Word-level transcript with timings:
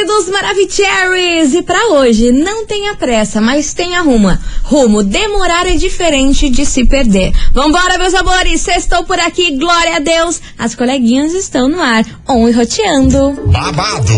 queridos 0.00 0.28
Maravicheries! 0.30 1.54
E 1.54 1.62
pra 1.62 1.88
hoje, 1.88 2.32
não 2.32 2.64
tenha 2.64 2.94
pressa, 2.94 3.40
mas 3.40 3.74
tenha 3.74 4.00
rumo. 4.00 4.36
Rumo, 4.62 5.02
demorar 5.02 5.66
é 5.66 5.76
diferente 5.76 6.48
de 6.48 6.64
se 6.64 6.86
perder. 6.86 7.32
Vambora, 7.52 7.98
meus 7.98 8.14
amores! 8.14 8.62
Sextou 8.62 9.04
por 9.04 9.18
aqui, 9.18 9.58
glória 9.58 9.96
a 9.96 9.98
Deus! 9.98 10.40
As 10.58 10.74
coleguinhas 10.74 11.34
estão 11.34 11.68
no 11.68 11.82
ar, 11.82 12.04
on 12.26 12.48
e 12.48 12.52
roteando. 12.52 13.32
Babado, 13.46 14.14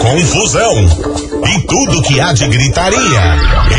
confusão 0.00 1.22
e 1.46 1.66
tudo 1.66 2.02
que 2.02 2.20
há 2.20 2.32
de 2.32 2.48
gritaria. 2.48 3.38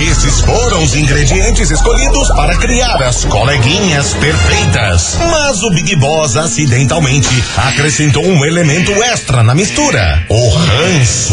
Esses 0.09 0.39
foram 0.41 0.83
os 0.83 0.95
ingredientes 0.95 1.71
escolhidos 1.71 2.29
para 2.29 2.57
criar 2.57 3.01
as 3.03 3.25
coleguinhas 3.25 4.13
perfeitas. 4.13 5.17
Mas 5.29 5.61
o 5.63 5.69
Big 5.71 5.95
Boss 5.97 6.37
acidentalmente 6.37 7.43
acrescentou 7.57 8.25
um 8.25 8.45
elemento 8.45 8.91
extra 9.03 9.43
na 9.43 9.53
mistura: 9.53 10.25
o 10.29 10.49
ranço. 10.49 11.32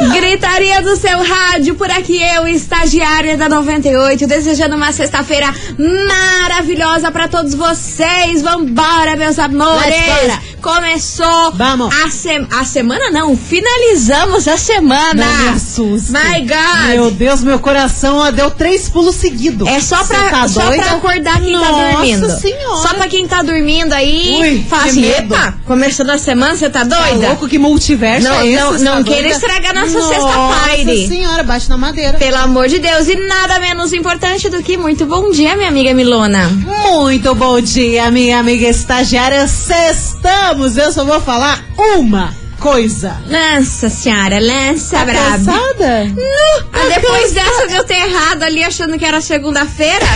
Gritaria 0.00 0.80
do 0.80 0.94
seu 0.96 1.22
rádio, 1.22 1.74
por 1.74 1.90
aqui 1.90 2.22
eu, 2.22 2.46
estagiária 2.46 3.36
da 3.36 3.48
98, 3.48 4.28
desejando 4.28 4.76
uma 4.76 4.92
sexta-feira 4.92 5.52
maravilhosa 5.76 7.10
pra 7.10 7.26
todos 7.26 7.52
vocês. 7.52 8.40
Vambora, 8.40 9.16
meus 9.16 9.40
amores! 9.40 10.47
Começou 10.60 11.52
Vamos. 11.52 11.94
A, 12.04 12.10
se- 12.10 12.46
a 12.50 12.64
semana, 12.64 13.10
não, 13.10 13.36
finalizamos 13.36 14.46
a 14.48 14.56
semana! 14.56 15.14
Não 15.24 15.38
me 15.42 15.48
assusta. 15.50 16.12
My 16.18 16.40
God! 16.40 16.86
Meu 16.88 17.10
Deus, 17.10 17.42
meu 17.42 17.58
coração 17.58 18.16
ó, 18.18 18.30
deu 18.30 18.50
três 18.50 18.88
pulos 18.88 19.14
seguidos. 19.16 19.66
É 19.68 19.80
só 19.80 20.02
pra, 20.04 20.28
tá 20.30 20.48
só 20.48 20.62
doida? 20.66 20.82
pra 20.82 20.92
acordar 20.96 21.40
quem 21.40 21.52
tá 21.52 21.58
Nossa 21.70 21.92
dormindo. 21.92 22.30
senhora. 22.40 22.82
Só 22.82 22.94
pra 22.94 23.08
quem 23.08 23.26
tá 23.26 23.42
dormindo 23.42 23.92
aí, 23.92 24.38
Ui, 24.40 24.66
fala 24.68 24.84
assim, 24.84 25.00
medo. 25.02 25.34
epa, 25.34 25.54
começando 25.66 26.10
a 26.10 26.18
semana, 26.18 26.56
você 26.56 26.68
tá 26.68 26.84
Tá 26.84 26.96
doida? 27.10 27.28
louco 27.28 27.48
que 27.48 27.58
multiverso 27.58 28.28
Não, 28.28 28.40
é 28.40 28.46
esse? 28.46 28.62
não, 28.62 28.78
não 28.96 29.04
tá 29.04 29.10
queira 29.12 29.28
estragar 29.28 29.74
nossa 29.74 29.92
Nossa 29.98 30.08
sexta-feira. 30.14 31.08
senhora, 31.08 31.42
bate 31.42 31.68
na 31.70 31.76
madeira. 31.76 32.18
Pelo 32.18 32.36
amor 32.36 32.68
de 32.68 32.78
Deus, 32.78 33.08
e 33.08 33.14
nada 33.16 33.58
menos 33.60 33.92
importante 33.92 34.48
do 34.48 34.62
que 34.62 34.76
muito 34.76 35.06
bom 35.06 35.30
dia, 35.30 35.56
minha 35.56 35.68
amiga 35.68 35.94
Milona. 35.94 36.48
Muito 36.48 37.34
bom 37.34 37.60
dia, 37.60 38.10
minha 38.10 38.38
amiga 38.38 38.68
estagiária. 38.68 39.46
Sextamos. 40.48 40.76
Eu 40.78 40.92
só 40.92 41.04
vou 41.04 41.20
falar 41.20 41.62
uma 41.76 42.34
coisa. 42.58 43.16
Nossa 43.28 43.88
senhora, 43.90 44.40
lança 44.40 44.96
Tá 44.98 45.04
braba. 45.04 45.30
cansada? 45.36 46.04
Nu! 46.06 46.66
Ah, 46.72 46.88
depois 46.94 47.32
dessa 47.32 47.66
de 47.68 47.74
eu 47.74 47.84
ter 47.84 47.94
errado 48.08 48.42
ali 48.42 48.64
achando 48.64 48.98
que 48.98 49.04
era 49.04 49.20
segunda-feira, 49.20 50.06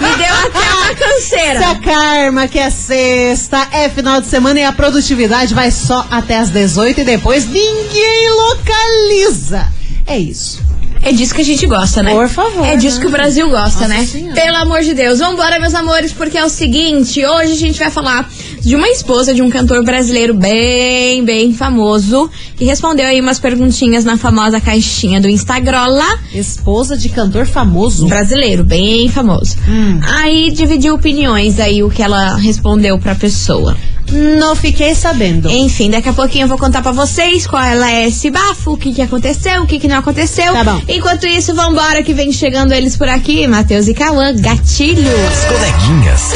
me 0.00 0.16
deu 0.16 0.34
até 0.34 0.58
uma 0.58 0.88
Se 0.88 0.94
canseira. 1.30 1.70
a 1.70 1.74
karma 1.76 2.48
que 2.48 2.58
é 2.58 2.70
sexta, 2.70 3.68
é 3.72 3.88
final 3.88 4.20
de 4.20 4.26
semana 4.26 4.58
e 4.60 4.64
a 4.64 4.72
produtividade 4.72 5.54
vai 5.54 5.70
só 5.70 6.06
até 6.10 6.38
as 6.38 6.50
18 6.50 7.00
e 7.00 7.04
depois 7.04 7.46
ninguém 7.46 8.30
localiza. 8.30 9.66
É 10.06 10.18
isso. 10.18 10.60
É 11.02 11.12
disso 11.12 11.34
que 11.34 11.40
a 11.40 11.44
gente 11.44 11.66
gosta, 11.66 12.02
né? 12.02 12.12
Por 12.12 12.28
favor, 12.28 12.66
É 12.66 12.76
disso 12.76 12.96
né? 12.96 13.02
que 13.02 13.08
o 13.08 13.10
Brasil 13.10 13.48
gosta, 13.48 13.86
Nossa 13.86 13.88
né? 13.88 14.04
Senhora. 14.06 14.34
Pelo 14.34 14.56
amor 14.56 14.82
de 14.82 14.94
Deus. 14.94 15.18
Vambora, 15.18 15.58
meus 15.58 15.74
amores, 15.74 16.12
porque 16.12 16.36
é 16.36 16.44
o 16.44 16.48
seguinte: 16.48 17.24
hoje 17.24 17.52
a 17.52 17.56
gente 17.56 17.78
vai 17.78 17.90
falar 17.90 18.28
de 18.60 18.74
uma 18.74 18.88
esposa 18.88 19.32
de 19.32 19.40
um 19.40 19.48
cantor 19.48 19.84
brasileiro 19.84 20.34
bem, 20.34 21.24
bem 21.24 21.54
famoso, 21.54 22.30
que 22.56 22.64
respondeu 22.64 23.06
aí 23.06 23.20
umas 23.20 23.38
perguntinhas 23.38 24.04
na 24.04 24.16
famosa 24.16 24.60
caixinha 24.60 25.20
do 25.20 25.28
Instagram 25.28 25.86
lá. 25.86 26.18
Esposa 26.34 26.96
de 26.96 27.08
cantor 27.08 27.46
famoso. 27.46 28.06
Brasileiro, 28.06 28.64
bem 28.64 29.08
famoso. 29.08 29.56
Hum. 29.68 30.00
Aí 30.02 30.50
dividiu 30.50 30.94
opiniões 30.94 31.58
aí 31.60 31.82
o 31.82 31.90
que 31.90 32.02
ela 32.02 32.36
respondeu 32.36 32.98
pra 32.98 33.14
pessoa. 33.14 33.76
Não 34.10 34.54
fiquei 34.56 34.94
sabendo. 34.94 35.50
Enfim, 35.50 35.90
daqui 35.90 36.08
a 36.08 36.12
pouquinho 36.12 36.44
eu 36.44 36.48
vou 36.48 36.58
contar 36.58 36.82
pra 36.82 36.92
vocês 36.92 37.46
qual 37.46 37.62
ela 37.62 37.90
é 37.90 38.06
esse 38.06 38.30
bafo, 38.30 38.72
o 38.72 38.76
que 38.76 38.92
que 38.92 39.02
aconteceu, 39.02 39.62
o 39.62 39.66
que 39.66 39.78
que 39.78 39.88
não 39.88 39.98
aconteceu. 39.98 40.52
Tá 40.52 40.64
bom. 40.64 40.80
Enquanto 40.88 41.26
isso, 41.26 41.54
vambora 41.54 42.02
que 42.02 42.14
vem 42.14 42.32
chegando 42.32 42.72
eles 42.72 42.96
por 42.96 43.08
aqui, 43.08 43.46
Matheus 43.46 43.88
e 43.88 43.94
Cauã, 43.94 44.34
gatilho. 44.34 45.10
As 45.28 45.44
coleguinhas. 45.44 46.32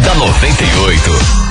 da 0.00 0.14
98. 0.14 1.45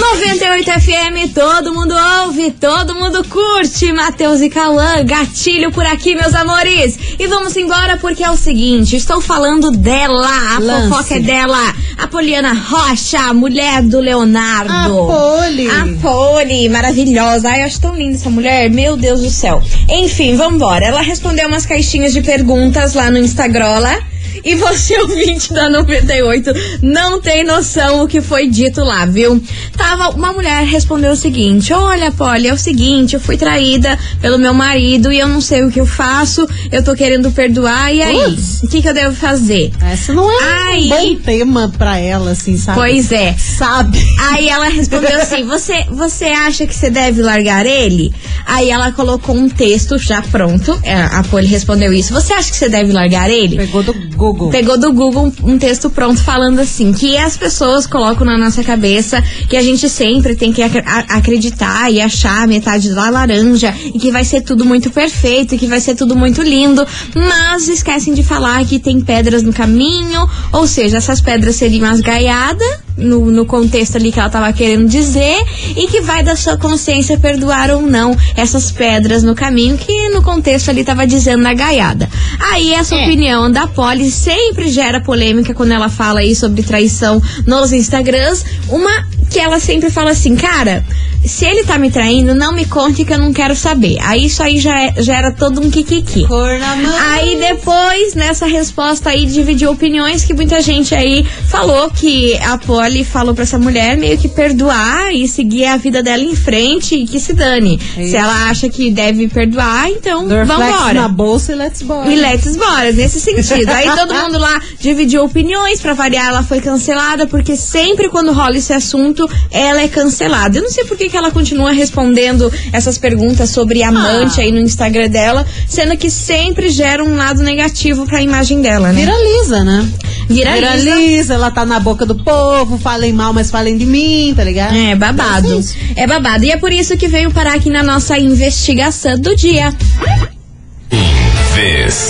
98 0.00 0.70
FM, 0.80 1.34
todo 1.34 1.74
mundo 1.74 1.94
ouve, 2.24 2.50
todo 2.52 2.94
mundo 2.94 3.22
curte. 3.28 3.92
Matheus 3.92 4.40
e 4.40 4.48
Cauã, 4.48 5.04
gatilho 5.04 5.70
por 5.70 5.84
aqui, 5.84 6.14
meus 6.14 6.34
amores. 6.34 6.98
E 7.18 7.26
vamos 7.26 7.54
embora 7.54 7.98
porque 7.98 8.24
é 8.24 8.30
o 8.30 8.36
seguinte, 8.36 8.96
estou 8.96 9.20
falando 9.20 9.70
dela, 9.70 10.26
a 10.56 10.58
Lance. 10.58 10.88
fofoca 10.88 11.16
é 11.16 11.20
dela. 11.20 11.74
A 11.98 12.06
Poliana 12.06 12.54
Rocha, 12.54 13.18
a 13.18 13.34
mulher 13.34 13.82
do 13.82 14.00
Leonardo. 14.00 14.72
A 14.72 14.88
Poli. 14.88 15.68
A 15.68 15.86
Poli, 16.00 16.68
maravilhosa. 16.70 17.50
Ai, 17.50 17.60
eu 17.60 17.66
acho 17.66 17.80
tão 17.80 17.94
linda 17.94 18.14
essa 18.14 18.30
mulher. 18.30 18.70
Meu 18.70 18.96
Deus 18.96 19.20
do 19.20 19.30
céu. 19.30 19.62
Enfim, 19.86 20.34
vambora. 20.34 20.86
Ela 20.86 21.02
respondeu 21.02 21.46
umas 21.46 21.66
caixinhas 21.66 22.14
de 22.14 22.22
perguntas 22.22 22.94
lá 22.94 23.10
no 23.10 23.18
Instagram. 23.18 23.98
E 24.44 24.54
você, 24.54 24.98
ouvinte 24.98 25.52
da 25.52 25.68
98, 25.68 26.50
não 26.82 27.20
tem 27.20 27.44
noção 27.44 28.02
o 28.02 28.08
que 28.08 28.20
foi 28.20 28.48
dito 28.48 28.82
lá, 28.82 29.04
viu? 29.04 29.42
Tava, 29.76 30.10
uma 30.10 30.32
mulher 30.32 30.64
respondeu 30.64 31.12
o 31.12 31.16
seguinte: 31.16 31.72
Olha, 31.72 32.10
Polly, 32.10 32.48
é 32.48 32.52
o 32.54 32.58
seguinte, 32.58 33.14
eu 33.14 33.20
fui 33.20 33.36
traída 33.36 33.98
pelo 34.20 34.38
meu 34.38 34.54
marido 34.54 35.12
e 35.12 35.18
eu 35.18 35.28
não 35.28 35.40
sei 35.40 35.64
o 35.64 35.70
que 35.70 35.80
eu 35.80 35.86
faço, 35.86 36.46
eu 36.72 36.82
tô 36.82 36.94
querendo 36.94 37.30
perdoar, 37.32 37.92
e 37.94 38.02
aí? 38.02 38.36
O 38.62 38.68
que, 38.68 38.80
que 38.82 38.88
eu 38.88 38.94
devo 38.94 39.14
fazer? 39.14 39.70
Essa 39.80 40.12
não 40.12 40.30
é 40.30 40.44
Ai. 40.44 40.82
um 40.84 40.88
bom 40.88 41.14
tema 41.16 41.72
pra 41.76 41.98
ela, 41.98 42.30
assim, 42.32 42.56
sabe? 42.56 42.78
Pois 42.78 43.12
é. 43.12 43.34
Sabe? 43.38 43.98
Aí 44.30 44.48
ela 44.48 44.68
respondeu 44.68 45.16
assim: 45.20 45.44
você, 45.44 45.84
você 45.90 46.24
acha 46.26 46.66
que 46.66 46.74
você 46.74 46.90
deve 46.90 47.22
largar 47.22 47.66
ele? 47.66 48.12
Aí 48.46 48.70
ela 48.70 48.92
colocou 48.92 49.34
um 49.34 49.48
texto 49.48 49.98
já 49.98 50.22
pronto. 50.22 50.78
é, 50.82 50.94
A 50.94 51.22
Poli 51.30 51.46
respondeu 51.46 51.92
isso. 51.92 52.12
Você 52.12 52.32
acha 52.32 52.50
que 52.50 52.56
você 52.56 52.68
deve 52.68 52.92
largar 52.92 53.30
ele? 53.30 53.56
Pegou 53.56 53.82
do 53.82 53.92
Google. 53.92 54.29
Pegou 54.50 54.78
do 54.78 54.92
Google 54.92 55.32
um, 55.44 55.52
um 55.52 55.58
texto 55.58 55.88
pronto 55.90 56.22
falando 56.22 56.58
assim: 56.60 56.92
que 56.92 57.16
as 57.16 57.36
pessoas 57.36 57.86
colocam 57.86 58.24
na 58.26 58.36
nossa 58.38 58.62
cabeça 58.62 59.22
que 59.48 59.56
a 59.56 59.62
gente 59.62 59.88
sempre 59.88 60.34
tem 60.34 60.52
que 60.52 60.62
acre- 60.62 60.84
a- 60.86 61.16
acreditar 61.16 61.90
e 61.90 62.00
achar 62.00 62.46
metade 62.46 62.94
da 62.94 63.10
laranja 63.10 63.74
e 63.94 63.98
que 63.98 64.10
vai 64.10 64.24
ser 64.24 64.40
tudo 64.42 64.64
muito 64.64 64.90
perfeito 64.90 65.54
e 65.54 65.58
que 65.58 65.66
vai 65.66 65.80
ser 65.80 65.94
tudo 65.94 66.16
muito 66.16 66.42
lindo, 66.42 66.86
mas 67.14 67.68
esquecem 67.68 68.14
de 68.14 68.22
falar 68.22 68.64
que 68.64 68.78
tem 68.78 69.00
pedras 69.00 69.42
no 69.42 69.52
caminho, 69.52 70.28
ou 70.52 70.66
seja, 70.66 70.96
essas 70.98 71.20
pedras 71.20 71.56
seriam 71.56 71.88
as 71.88 72.00
gaiadas. 72.00 72.68
No, 72.96 73.30
no 73.30 73.46
contexto 73.46 73.96
ali 73.96 74.12
que 74.12 74.20
ela 74.20 74.28
tava 74.28 74.52
querendo 74.52 74.86
dizer, 74.86 75.42
e 75.74 75.86
que 75.86 76.00
vai 76.02 76.22
da 76.22 76.36
sua 76.36 76.58
consciência 76.58 77.18
perdoar 77.18 77.70
ou 77.70 77.80
não 77.80 78.14
essas 78.36 78.70
pedras 78.70 79.22
no 79.22 79.34
caminho, 79.34 79.78
que 79.78 80.10
no 80.10 80.20
contexto 80.22 80.68
ali 80.68 80.84
tava 80.84 81.06
dizendo 81.06 81.42
na 81.42 81.54
gaiada. 81.54 82.08
Aí 82.52 82.74
essa 82.74 82.94
É. 82.94 83.04
opinião 83.04 83.50
da 83.50 83.66
Polly 83.66 84.10
sempre 84.10 84.68
gera 84.68 85.00
polêmica 85.00 85.54
quando 85.54 85.72
ela 85.72 85.88
fala 85.88 86.20
aí 86.20 86.34
sobre 86.34 86.62
traição 86.62 87.22
nos 87.46 87.72
Instagrams. 87.72 88.44
Uma 88.68 89.06
que 89.30 89.38
ela 89.38 89.60
sempre 89.60 89.88
fala 89.90 90.10
assim, 90.10 90.34
cara, 90.36 90.84
se 91.24 91.44
ele 91.44 91.64
tá 91.64 91.78
me 91.78 91.90
traindo, 91.90 92.34
não 92.34 92.52
me 92.52 92.64
conte 92.64 93.04
que 93.04 93.12
eu 93.12 93.18
não 93.18 93.32
quero 93.32 93.54
saber. 93.54 93.98
Aí 94.00 94.26
isso 94.26 94.42
aí 94.42 94.58
já 94.58 94.80
é- 94.84 94.94
gera 95.02 95.30
todo 95.30 95.60
um 95.60 95.70
kikiki. 95.70 96.26
Cor 96.26 96.58
na 96.58 96.76
mão. 96.76 96.96
Aí 97.10 97.36
depois, 97.36 98.14
nessa 98.14 98.46
resposta 98.46 99.10
aí, 99.10 99.26
dividiu 99.26 99.70
opiniões 99.70 100.24
que 100.24 100.32
muita 100.32 100.60
gente 100.60 100.94
aí 100.94 101.24
falou 101.48 101.90
que 101.90 102.36
a 102.38 102.56
Polly 102.58 103.04
falou 103.04 103.34
pra 103.34 103.42
essa 103.44 103.58
mulher 103.58 103.96
meio 103.96 104.16
que 104.16 104.28
perdoar 104.28 105.12
e 105.14 105.28
seguir 105.28 105.66
a 105.66 105.76
vida 105.76 106.02
dela 106.02 106.22
em 106.22 106.34
frente 106.34 106.94
e 106.94 107.06
que 107.06 107.20
se 107.20 107.32
dane. 107.34 107.78
Isso. 107.98 108.10
Se 108.10 108.16
ela 108.16 108.48
acha 108.48 108.68
que 108.68 108.90
deve 108.90 109.28
perdoar, 109.28 109.90
então 109.90 110.26
Dorflex 110.26 110.58
vambora. 110.70 110.94
na 110.94 111.08
bolsa 111.08 111.52
e 111.52 111.54
let's 111.56 111.82
bora. 111.82 112.10
E 112.10 112.16
let's 112.16 112.56
bora, 112.56 112.92
nesse 112.92 113.20
sentido. 113.20 113.68
Aí 113.70 113.88
todo 113.94 114.14
mundo 114.14 114.38
lá 114.38 114.58
dividiu 114.80 115.22
opiniões, 115.24 115.80
pra 115.80 115.92
variar, 115.92 116.28
ela 116.28 116.42
foi 116.42 116.60
cancelada, 116.60 117.26
porque 117.26 117.56
sempre 117.56 118.08
quando 118.08 118.32
rola 118.32 118.56
esse 118.56 118.72
assunto, 118.72 119.28
ela 119.50 119.82
é 119.82 119.88
cancelada. 119.88 120.56
Eu 120.58 120.62
não 120.62 120.70
sei 120.70 120.84
por 120.84 120.96
que, 120.96 121.09
que 121.10 121.16
ela 121.16 121.30
continua 121.30 121.72
respondendo 121.72 122.50
essas 122.72 122.96
perguntas 122.96 123.50
sobre 123.50 123.82
amante 123.82 124.40
Ah. 124.40 124.44
aí 124.44 124.52
no 124.52 124.60
Instagram 124.60 125.08
dela, 125.08 125.44
sendo 125.68 125.96
que 125.96 126.08
sempre 126.10 126.70
gera 126.70 127.04
um 127.04 127.16
lado 127.16 127.42
negativo 127.42 128.06
pra 128.06 128.22
imagem 128.22 128.62
dela, 128.62 128.92
né? 128.92 129.00
Viraliza, 129.00 129.64
né? 129.64 129.88
Viraliza. 130.28 130.76
Viraliza, 130.76 131.34
ela 131.34 131.50
tá 131.50 131.66
na 131.66 131.80
boca 131.80 132.06
do 132.06 132.14
povo, 132.14 132.78
falem 132.78 133.12
mal, 133.12 133.32
mas 133.32 133.50
falem 133.50 133.76
de 133.76 133.84
mim, 133.84 134.32
tá 134.36 134.44
ligado? 134.44 134.74
É 134.76 134.94
babado. 134.94 135.58
Isso. 135.58 135.74
É 135.96 136.06
babado. 136.06 136.44
E 136.44 136.50
é 136.50 136.56
por 136.56 136.72
isso 136.72 136.96
que 136.96 137.08
veio 137.08 137.30
parar 137.32 137.54
aqui 137.54 137.68
na 137.68 137.82
nossa 137.82 138.16
investigação 138.18 139.18
do 139.18 139.34
dia. 139.34 139.74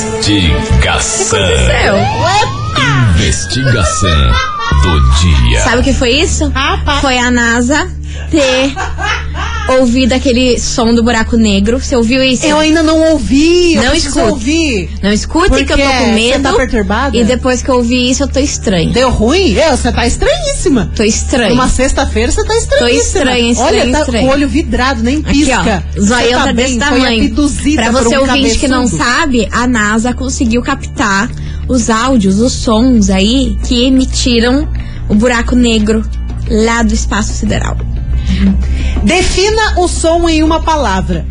Investigação. 0.00 1.38
Céu. 1.66 1.96
Investigação 3.14 4.32
do 4.82 5.00
dia. 5.20 5.60
Sabe 5.60 5.80
o 5.80 5.82
que 5.82 5.92
foi 5.92 6.10
isso? 6.12 6.48
Rapaz. 6.50 7.00
Foi 7.00 7.18
a 7.18 7.30
NASA 7.30 7.90
ter 8.30 8.74
ouvido 9.78 10.12
aquele 10.12 10.58
som 10.58 10.92
do 10.94 11.02
buraco 11.02 11.36
negro. 11.36 11.78
Você 11.80 11.94
ouviu 11.94 12.22
isso? 12.24 12.44
Eu 12.44 12.58
ainda 12.58 12.82
não 12.82 13.12
ouvi. 13.12 13.74
Eu 13.74 13.84
Não 13.84 13.94
escute. 13.94 14.18
ouvir. 14.18 14.90
Não 15.02 15.12
escute 15.12 15.48
Por 15.48 15.64
que 15.64 15.72
eu 15.72 15.76
tô 15.76 15.82
com 15.84 16.12
medo. 16.12 16.32
Você 16.36 16.40
tá 16.40 16.52
perturbada? 16.54 17.16
E 17.16 17.24
depois 17.24 17.62
que 17.62 17.68
eu 17.68 17.76
ouvi 17.76 18.10
isso, 18.10 18.24
eu 18.24 18.28
tô 18.28 18.40
estranha. 18.40 18.92
Deu 18.92 19.10
ruim? 19.10 19.52
Eu, 19.52 19.76
você 19.76 19.92
tá 19.92 20.06
estranhíssima. 20.06 20.90
Tô 20.94 21.02
estranha. 21.04 21.52
Uma 21.52 21.68
sexta-feira 21.68 22.32
você 22.32 22.44
tá 22.44 22.56
estranhíssima. 22.56 23.20
estranha, 23.20 23.52
estranha, 23.52 23.82
Olha, 23.82 23.92
tá 23.92 24.00
estranha. 24.00 24.24
com 24.24 24.28
o 24.30 24.32
olho 24.32 24.48
vidrado, 24.48 25.02
nem 25.02 25.18
Aqui, 25.18 25.44
pisca. 25.44 25.84
ó. 25.96 26.00
Zoião 26.00 26.40
tá, 26.40 26.52
bem? 26.52 26.54
desse 26.56 26.78
Foi 26.78 26.98
tamanho. 26.98 27.34
Pra 27.76 27.90
você 27.92 28.18
um 28.18 28.20
ouvinte 28.22 28.58
que 28.58 28.68
não 28.68 28.86
sabe, 28.88 29.48
a 29.52 29.66
NASA 29.66 30.12
conseguiu 30.12 30.62
captar 30.62 31.30
os 31.68 31.88
áudios, 31.88 32.40
os 32.40 32.52
sons 32.52 33.08
aí 33.10 33.56
que 33.64 33.84
emitiram 33.84 34.68
o 35.08 35.14
buraco 35.14 35.54
negro 35.54 36.02
lá 36.48 36.82
do 36.82 36.92
espaço 36.92 37.32
sideral. 37.32 37.76
Defina 39.04 39.78
o 39.78 39.88
som 39.88 40.28
em 40.28 40.42
uma 40.42 40.62
palavra. 40.62 41.26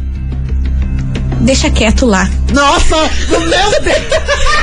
Deixa 1.40 1.70
quieto 1.70 2.06
lá. 2.06 2.30
Nossa, 2.54 2.96
no 3.30 3.40
meu 3.42 3.82
Deus. 3.82 3.98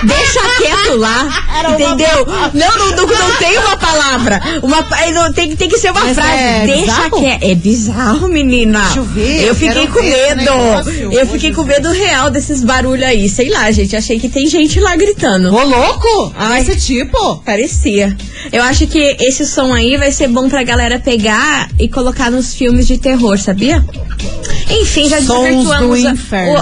Deixa 0.04 0.40
quieto 0.58 0.96
lá. 0.98 1.44
Era 1.58 1.70
entendeu? 1.70 2.26
Não, 2.52 2.78
não, 2.78 2.96
não, 2.96 3.06
não 3.06 3.36
tem 3.38 3.56
uma 3.58 3.76
palavra. 3.76 4.40
Uma, 4.62 4.82
pa- 4.82 5.06
não, 5.12 5.32
tem, 5.32 5.56
tem 5.56 5.68
que 5.68 5.78
ser 5.78 5.90
uma 5.90 6.00
Mas 6.04 6.14
frase. 6.14 6.30
é 6.38 6.66
Deixa 6.66 7.10
quieto. 7.10 7.42
É 7.42 7.54
bizarro, 7.54 8.28
menina. 8.28 8.80
Deixa 8.84 8.98
eu 8.98 9.04
ver, 9.04 9.44
Eu 9.48 9.54
fiquei 9.54 9.86
com 9.86 10.02
medo. 10.02 10.36
negócio. 10.36 11.12
Eu 11.12 11.26
fiquei 11.28 11.52
com 11.52 11.64
medo 11.64 11.90
real 11.92 12.30
desses 12.30 12.62
barulhos 12.62 13.06
aí. 13.06 13.28
Sei 13.28 13.48
lá, 13.48 13.70
gente. 13.70 13.96
Achei 13.96 14.18
que 14.20 14.28
tem 14.28 14.46
gente 14.46 14.78
lá 14.80 14.94
gritando. 14.96 15.54
Ô, 15.54 15.64
louco? 15.64 16.32
Ai. 16.36 16.60
Esse 16.60 16.76
tipo? 16.76 17.36
Parecia. 17.38 18.14
Eu 18.52 18.62
acho 18.62 18.86
que 18.86 19.16
esse 19.20 19.46
som 19.46 19.72
aí 19.72 19.96
vai 19.96 20.12
ser 20.12 20.28
bom 20.28 20.48
pra 20.48 20.62
galera 20.62 20.98
pegar 20.98 21.68
e 21.78 21.88
colocar 21.88 22.30
nos 22.30 22.54
filmes 22.54 22.86
de 22.86 22.98
terror, 22.98 23.38
sabia? 23.38 23.84
Enfim, 24.68 25.08
já 25.08 25.22
Sons 25.22 25.44
desvirtuamos. 25.68 26.02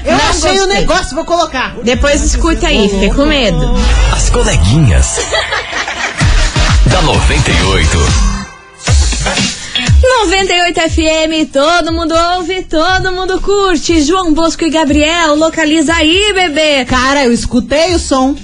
Eu 0.05 0.17
não 0.17 0.29
achei 0.29 0.51
o 0.51 0.55
gostei. 0.59 0.79
negócio, 0.79 1.15
vou 1.15 1.25
colocar. 1.25 1.75
Depois 1.83 2.21
escuta 2.21 2.67
aí, 2.67 2.89
fiquei 2.89 3.09
com 3.11 3.25
medo. 3.25 3.73
As 4.11 4.29
coleguinhas. 4.29 5.19
da 6.87 7.01
98. 7.01 7.97
98 10.01 10.79
FM, 10.81 11.51
todo 11.51 11.93
mundo 11.93 12.13
ouve, 12.35 12.63
todo 12.63 13.11
mundo 13.11 13.39
curte. 13.41 14.01
João 14.01 14.33
Bosco 14.33 14.63
e 14.65 14.69
Gabriel, 14.69 15.35
localiza 15.35 15.93
aí, 15.95 16.33
bebê. 16.33 16.85
Cara, 16.85 17.23
eu 17.23 17.31
escutei 17.31 17.93
o 17.95 17.99
som. 17.99 18.35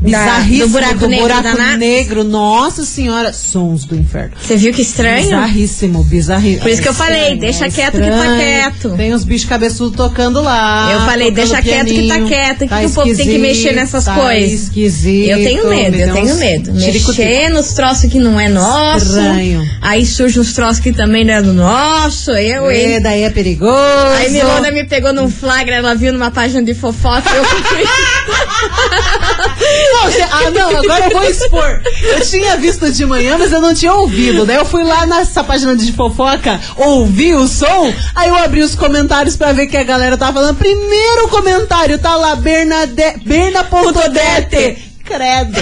Bizarríssimo 0.00 0.66
do 0.66 0.72
buraco 0.72 1.06
negro 1.06 1.28
buraco 1.28 1.56
da 1.56 1.76
negro. 1.76 2.24
Nossa 2.24 2.84
senhora, 2.84 3.32
sons 3.32 3.84
do 3.84 3.94
inferno. 3.94 4.32
Você 4.40 4.56
viu 4.56 4.72
que 4.72 4.80
estranho? 4.80 5.24
Bizarríssimo, 5.24 6.02
bizarríssimo. 6.04 6.62
Por 6.62 6.70
isso 6.70 6.80
que 6.80 6.88
eu 6.88 6.94
falei, 6.94 7.36
deixa 7.36 7.68
quieto 7.68 8.00
que 8.00 8.10
tá 8.10 8.36
quieto. 8.36 8.96
Tem 8.96 9.14
uns 9.14 9.24
bichos 9.24 9.48
cabeçudos 9.48 9.96
tocando 9.96 10.40
lá. 10.40 10.90
Eu 10.92 11.00
falei, 11.00 11.30
deixa 11.30 11.60
quieto 11.60 11.88
que 11.88 12.08
tá 12.08 12.20
quieto, 12.20 12.66
Tá 12.66 12.80
que 12.80 12.86
o 12.86 12.90
povo 12.90 13.14
tem 13.14 13.26
que 13.26 13.38
mexer 13.38 13.72
nessas 13.72 14.04
tá 14.04 14.14
coisas. 14.14 14.62
esquisito. 14.62 15.30
Eu 15.30 15.38
tenho 15.38 15.68
medo, 15.68 15.96
me 15.96 16.02
eu 16.02 16.12
tenho 16.12 16.34
medo. 16.36 16.72
Mexer 16.72 17.50
nos 17.50 17.72
troços 17.72 18.10
que 18.10 18.18
não 18.18 18.40
é 18.40 18.48
nosso. 18.48 19.06
Estranho. 19.06 19.68
Aí 19.82 20.06
surge 20.06 20.40
uns 20.40 20.54
troços 20.54 20.80
que 20.80 20.92
também 20.92 21.24
não 21.24 21.34
é 21.34 21.42
do 21.42 21.52
nosso. 21.52 22.30
Eu, 22.32 22.70
hein? 22.70 22.94
É, 22.94 23.00
daí 23.00 23.22
é 23.22 23.30
perigoso. 23.30 23.70
Aí 24.18 24.30
Milona 24.30 24.70
me 24.70 24.84
pegou 24.84 25.12
num 25.12 25.30
flagra, 25.30 25.76
ela 25.76 25.94
viu 25.94 26.12
numa 26.12 26.30
página 26.30 26.62
de 26.62 26.74
fofoca. 26.74 27.28
Eu 27.30 27.44
che- 30.10 30.22
ah, 30.30 30.50
não, 30.50 30.68
agora 30.76 31.04
eu 31.06 31.10
vou 31.10 31.24
expor. 31.24 31.80
Eu 32.02 32.20
tinha 32.26 32.56
visto 32.56 32.90
de 32.90 33.04
manhã, 33.06 33.36
mas 33.38 33.52
eu 33.52 33.60
não 33.60 33.74
tinha 33.74 33.92
ouvido. 33.92 34.44
Daí 34.46 34.56
eu 34.56 34.64
fui 34.64 34.82
lá 34.82 35.06
nessa 35.06 35.44
página 35.44 35.76
de 35.76 35.92
fofoca, 35.92 36.60
ouvi 36.76 37.34
o 37.34 37.46
som, 37.46 37.92
aí 38.14 38.28
eu 38.28 38.36
abri 38.36 38.62
os 38.62 38.74
comentários 38.74 39.36
pra 39.36 39.52
ver 39.52 39.66
o 39.66 39.68
que 39.70 39.76
a 39.76 39.82
galera 39.84 40.16
tava 40.16 40.34
falando. 40.40 40.56
Primeiro 40.56 41.28
comentário, 41.28 41.98
tá 41.98 42.14
lá, 42.16 42.34
Bernade, 42.36 42.94
Berna.dete. 43.24 44.90
Credo. 45.04 45.60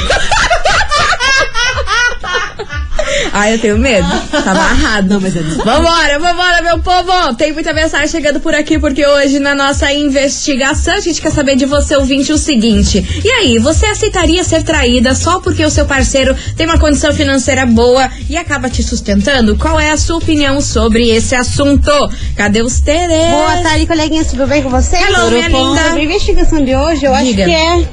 Ai, 3.32 3.54
eu 3.54 3.58
tenho 3.58 3.78
medo. 3.78 4.08
Tá 4.30 4.50
amarrado. 4.50 5.08
Não, 5.08 5.20
mas 5.20 5.36
é. 5.36 5.40
Vambora, 5.40 6.18
vambora, 6.18 6.62
meu 6.62 6.78
povo! 6.80 7.34
Tem 7.34 7.52
muita 7.52 7.72
mensagem 7.72 8.08
chegando 8.08 8.40
por 8.40 8.54
aqui, 8.54 8.78
porque 8.78 9.06
hoje 9.06 9.38
na 9.38 9.54
nossa 9.54 9.92
investigação 9.92 10.94
a 10.94 11.00
gente 11.00 11.20
quer 11.20 11.30
saber 11.30 11.56
de 11.56 11.64
você, 11.64 11.96
ouvinte, 11.96 12.32
o 12.32 12.38
seguinte. 12.38 13.22
E 13.24 13.30
aí, 13.30 13.58
você 13.58 13.86
aceitaria 13.86 14.42
ser 14.44 14.62
traída 14.62 15.14
só 15.14 15.40
porque 15.40 15.64
o 15.64 15.70
seu 15.70 15.86
parceiro 15.86 16.34
tem 16.56 16.66
uma 16.66 16.78
condição 16.78 17.12
financeira 17.12 17.64
boa 17.66 18.10
e 18.28 18.36
acaba 18.36 18.68
te 18.68 18.82
sustentando? 18.82 19.56
Qual 19.56 19.78
é 19.78 19.90
a 19.90 19.96
sua 19.96 20.16
opinião 20.16 20.60
sobre 20.60 21.08
esse 21.10 21.34
assunto? 21.34 21.90
Cadê 22.36 22.62
os 22.62 22.80
Tereza? 22.80 23.30
Boa 23.30 23.56
tarde, 23.62 23.86
coleguinhas, 23.86 24.28
tudo 24.28 24.46
bem 24.46 24.62
com 24.62 24.70
vocês? 24.70 25.02
Hello, 25.02 25.30
minha 25.30 25.50
bom? 25.50 25.70
linda. 25.70 25.84
Sobre 25.84 26.00
a 26.00 26.04
investigação 26.04 26.64
de 26.64 26.74
hoje, 26.74 27.04
eu 27.04 27.14
Diga. 27.16 27.16
acho 27.16 27.34
que 27.34 27.50
é 27.50 27.88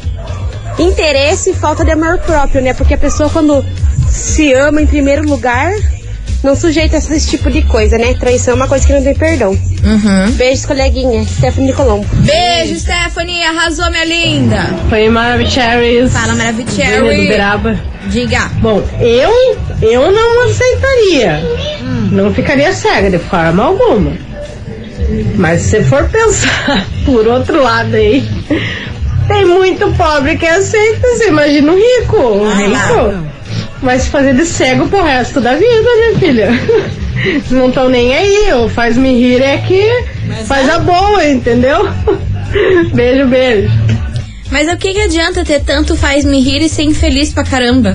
interesse 0.83 1.51
e 1.51 1.53
falta 1.53 1.83
de 1.83 1.91
amor 1.91 2.17
próprio, 2.19 2.61
né? 2.61 2.73
Porque 2.73 2.93
a 2.93 2.97
pessoa, 2.97 3.29
quando 3.29 3.65
se 4.15 4.53
ama 4.53 4.81
em 4.81 4.87
primeiro 4.87 5.23
lugar, 5.27 5.71
não 6.43 6.55
sujeita 6.55 6.95
a 6.95 6.99
esse 6.99 7.29
tipo 7.29 7.49
de 7.49 7.61
coisa, 7.63 7.97
né? 7.97 8.13
Traição 8.19 8.53
é 8.53 8.55
uma 8.55 8.67
coisa 8.67 8.85
que 8.85 8.93
não 8.93 9.03
tem 9.03 9.15
perdão. 9.15 9.51
Uhum. 9.51 10.31
Beijos, 10.33 10.65
coleguinha. 10.65 11.25
Stephanie 11.25 11.73
Colombo. 11.73 12.05
Beijo, 12.15 12.79
Stephanie! 12.79 13.43
Arrasou, 13.43 13.89
minha 13.91 14.05
linda! 14.05 14.61
Foi 14.89 15.09
Maravicheries. 15.09 16.11
Fala! 16.13 16.33
Beraba. 17.27 17.79
Diga! 18.07 18.49
Bom, 18.61 18.83
eu, 18.99 19.57
eu 19.81 20.11
não 20.11 20.43
aceitaria. 20.45 21.43
Não 22.11 22.33
ficaria 22.33 22.71
cega 22.73 23.09
de 23.09 23.19
forma 23.19 23.63
alguma. 23.63 24.11
Mas 25.35 25.61
se 25.61 25.83
for 25.83 26.07
pensar 26.09 26.85
por 27.05 27.27
outro 27.27 27.61
lado 27.61 27.95
aí, 27.95 28.27
tem 29.27 29.45
muito 29.45 29.91
pobre 29.93 30.37
que 30.37 30.45
aceita. 30.45 31.07
Você 31.07 31.27
imagina 31.29 31.71
o 31.71 31.75
rico. 31.75 32.17
O 32.17 32.45
Ah, 32.45 32.55
rico 32.55 33.34
vai 33.85 33.99
se 33.99 34.09
fazer 34.09 34.33
de 34.33 34.45
cego 34.45 34.87
pro 34.87 35.03
resto 35.03 35.39
da 35.39 35.53
vida, 35.53 35.89
minha 35.95 36.19
filha. 36.19 36.49
Não 37.51 37.69
estão 37.69 37.87
nem 37.87 38.13
aí. 38.13 38.53
O 38.53 38.67
faz-me 38.67 39.13
rir 39.13 39.41
é 39.41 39.57
que 39.59 39.89
faz 40.45 40.67
a 40.69 40.79
boa, 40.79 41.25
entendeu? 41.25 41.87
Beijo, 42.93 43.27
beijo. 43.27 43.69
Mas 44.51 44.71
o 44.71 44.77
que, 44.77 44.93
que 44.93 45.01
adianta 45.01 45.45
ter 45.45 45.61
tanto 45.61 45.95
faz 45.95 46.25
me 46.25 46.41
rir 46.41 46.61
e 46.61 46.69
ser 46.69 46.83
infeliz 46.83 47.33
pra 47.33 47.43
caramba? 47.43 47.93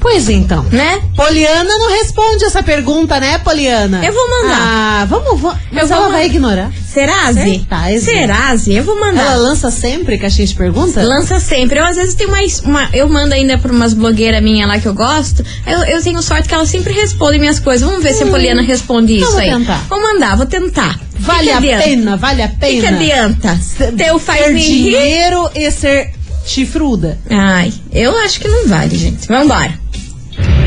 Pois 0.00 0.28
então. 0.28 0.62
Né? 0.70 1.00
Poliana 1.16 1.64
não 1.78 1.90
responde 1.98 2.44
essa 2.44 2.62
pergunta, 2.62 3.18
né, 3.18 3.38
Poliana? 3.38 4.04
Eu 4.04 4.12
vou 4.12 4.28
mandar. 4.30 4.58
Ah, 4.60 5.06
vamos, 5.08 5.40
vamos. 5.40 5.58
Mas 5.72 5.82
Eu 5.82 5.88
vou 5.88 5.96
ela 5.96 6.08
vai 6.10 6.26
ignorar. 6.26 6.70
Serase? 6.86 7.66
Certeza. 7.68 8.04
Serase? 8.04 8.74
Eu 8.74 8.84
vou 8.84 8.98
mandar. 8.98 9.22
Ela 9.32 9.36
lança 9.36 9.70
sempre 9.70 10.18
que 10.18 10.26
a 10.26 10.28
gente 10.28 10.54
pergunta? 10.54 11.02
Lança 11.02 11.40
sempre. 11.40 11.78
Eu, 11.78 11.84
às 11.84 11.96
vezes, 11.96 12.14
tenho 12.14 12.30
mais. 12.30 12.60
Uma, 12.60 12.88
eu 12.92 13.08
mando 13.08 13.34
ainda 13.34 13.58
pra 13.58 13.72
umas 13.72 13.92
blogueiras 13.94 14.42
minhas 14.42 14.68
lá 14.68 14.78
que 14.78 14.86
eu 14.86 14.94
gosto. 14.94 15.44
Eu, 15.66 15.84
eu 15.84 16.02
tenho 16.02 16.22
sorte 16.22 16.48
que 16.48 16.54
elas 16.54 16.68
sempre 16.68 16.92
respondem 16.92 17.38
minhas 17.40 17.58
coisas. 17.58 17.86
Vamos 17.86 18.02
ver 18.02 18.14
se 18.14 18.22
a 18.22 18.26
Poliana 18.26 18.62
responde 18.62 19.16
isso 19.18 19.30
vou 19.30 19.40
aí. 19.40 19.50
tentar. 19.50 19.80
Vou 19.88 20.00
mandar, 20.00 20.36
vou 20.36 20.46
tentar. 20.46 20.98
Vale 21.18 21.44
que 21.46 21.50
a 21.52 21.56
adianta? 21.56 21.84
pena, 21.84 22.16
vale 22.16 22.42
a 22.42 22.46
O 22.46 22.48
que, 22.50 22.56
pena. 22.56 22.80
que 22.80 22.86
adianta? 22.86 23.58
Teu 23.96 24.18
faz 24.18 24.44
ter 24.44 24.52
me 24.52 24.60
rir? 24.60 24.66
dinheiro 24.82 25.50
e 25.54 25.70
ser 25.70 26.12
chifruda. 26.46 27.18
Ai, 27.28 27.72
eu 27.92 28.16
acho 28.18 28.40
que 28.40 28.48
não 28.48 28.66
vale, 28.68 28.96
gente. 28.96 29.26
Vambora. 29.28 29.74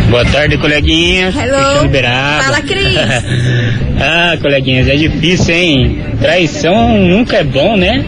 Boa 0.10 0.26
tarde, 0.26 0.58
coleguinhas. 0.58 1.36
Hello. 1.36 1.56
Cristiano 1.56 1.90
Beraba. 1.90 2.44
Fala, 2.44 2.62
Cris. 2.62 2.98
ah, 4.02 4.38
coleguinhas, 4.42 4.88
é 4.88 4.96
difícil, 4.96 5.54
hein? 5.54 6.02
Traição 6.20 6.98
nunca 6.98 7.38
é 7.38 7.44
bom, 7.44 7.78
né? 7.78 8.04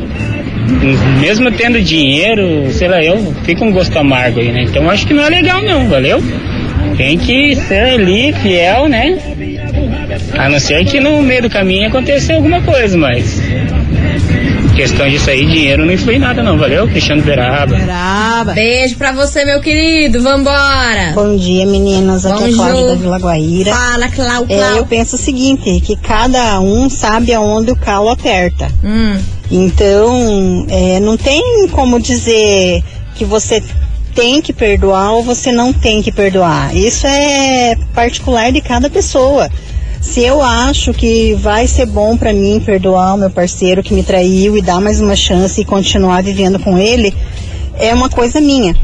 Mesmo 1.19 1.51
tendo 1.51 1.79
dinheiro, 1.81 2.71
sei 2.71 2.87
lá, 2.87 3.03
eu 3.03 3.33
fico 3.43 3.63
um 3.63 3.71
gosto 3.71 3.97
amargo 3.97 4.39
aí, 4.39 4.51
né? 4.51 4.63
Então 4.63 4.89
acho 4.89 5.05
que 5.05 5.13
não 5.13 5.23
é 5.23 5.29
legal 5.29 5.61
não, 5.61 5.87
valeu? 5.87 6.23
Tem 6.97 7.17
que 7.17 7.55
ser 7.55 7.93
ali, 7.93 8.33
fiel, 8.33 8.87
né? 8.87 9.17
A 10.37 10.49
não 10.49 10.59
ser 10.59 10.83
que 10.85 10.99
no 10.99 11.21
meio 11.21 11.43
do 11.43 11.49
caminho 11.49 11.87
aconteça 11.87 12.33
alguma 12.33 12.61
coisa, 12.61 12.97
mas. 12.97 13.39
Questão 14.75 15.07
disso 15.09 15.29
aí, 15.29 15.45
dinheiro 15.45 15.85
não 15.85 15.93
influi 15.93 16.17
nada 16.17 16.41
não, 16.41 16.57
valeu? 16.57 16.87
Cristiano 16.87 17.21
Beraba. 17.21 17.77
Braba. 17.77 18.53
Beijo 18.53 18.95
pra 18.97 19.11
você, 19.11 19.45
meu 19.45 19.59
querido. 19.61 20.21
Vambora. 20.23 21.11
Bom 21.13 21.35
dia, 21.35 21.65
meninas. 21.65 22.25
Aqui 22.25 22.43
é 22.43 22.47
Bonjour. 22.47 22.55
Cláudia 22.65 22.87
da 22.87 22.95
Vila 22.95 23.17
Guaíra. 23.19 23.73
Fala, 23.75 24.07
Clau, 24.09 24.45
É, 24.49 24.55
Clau. 24.57 24.77
eu 24.77 24.85
penso 24.85 25.15
o 25.15 25.19
seguinte, 25.19 25.79
que 25.81 25.95
cada 25.97 26.59
um 26.61 26.89
sabe 26.89 27.33
aonde 27.33 27.71
o 27.71 27.75
calo 27.75 28.09
aperta. 28.09 28.71
Hum, 28.83 29.19
Então, 29.51 30.65
é, 30.69 30.99
não 31.01 31.17
tem 31.17 31.67
como 31.71 31.99
dizer 31.99 32.81
que 33.15 33.25
você 33.25 33.61
tem 34.15 34.41
que 34.41 34.53
perdoar 34.53 35.11
ou 35.11 35.23
você 35.23 35.51
não 35.51 35.71
tem 35.73 36.01
que 36.01 36.11
perdoar. 36.11 36.75
Isso 36.75 37.05
é 37.05 37.75
particular 37.93 38.51
de 38.51 38.61
cada 38.61 38.89
pessoa. 38.89 39.49
Se 40.01 40.21
eu 40.21 40.41
acho 40.41 40.93
que 40.93 41.35
vai 41.35 41.67
ser 41.67 41.85
bom 41.85 42.17
pra 42.17 42.33
mim 42.33 42.59
perdoar 42.59 43.13
o 43.13 43.17
meu 43.17 43.29
parceiro 43.29 43.83
que 43.83 43.93
me 43.93 44.01
traiu 44.03 44.57
e 44.57 44.61
dar 44.61 44.81
mais 44.81 44.99
uma 44.99 45.15
chance 45.15 45.61
e 45.61 45.65
continuar 45.65 46.23
vivendo 46.23 46.57
com 46.59 46.75
ele, 46.75 47.13
é 47.77 47.93
uma 47.93 48.09
coisa 48.09 48.41
minha. 48.41 48.75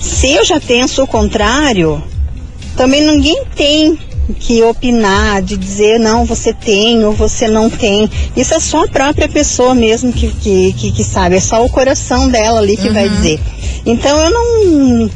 Se 0.00 0.32
eu 0.32 0.44
já 0.44 0.60
penso 0.60 1.04
o 1.04 1.06
contrário, 1.06 2.02
também 2.76 3.06
ninguém 3.06 3.44
tem 3.54 3.96
que 4.40 4.60
opinar, 4.64 5.40
de 5.40 5.56
dizer 5.56 6.00
não, 6.00 6.24
você 6.24 6.52
tem 6.52 7.04
ou 7.04 7.12
você 7.12 7.46
não 7.46 7.70
tem. 7.70 8.10
Isso 8.36 8.52
é 8.52 8.58
só 8.58 8.82
a 8.82 8.88
própria 8.88 9.28
pessoa 9.28 9.76
mesmo 9.76 10.12
que, 10.12 10.28
que, 10.32 10.72
que, 10.72 10.90
que 10.90 11.04
sabe, 11.04 11.36
é 11.36 11.40
só 11.40 11.64
o 11.64 11.70
coração 11.70 12.28
dela 12.28 12.58
ali 12.58 12.76
que 12.76 12.90
vai 12.90 13.08
dizer. 13.08 13.40
Então 13.86 14.18
eu 14.18 14.30
não, 14.30 15.10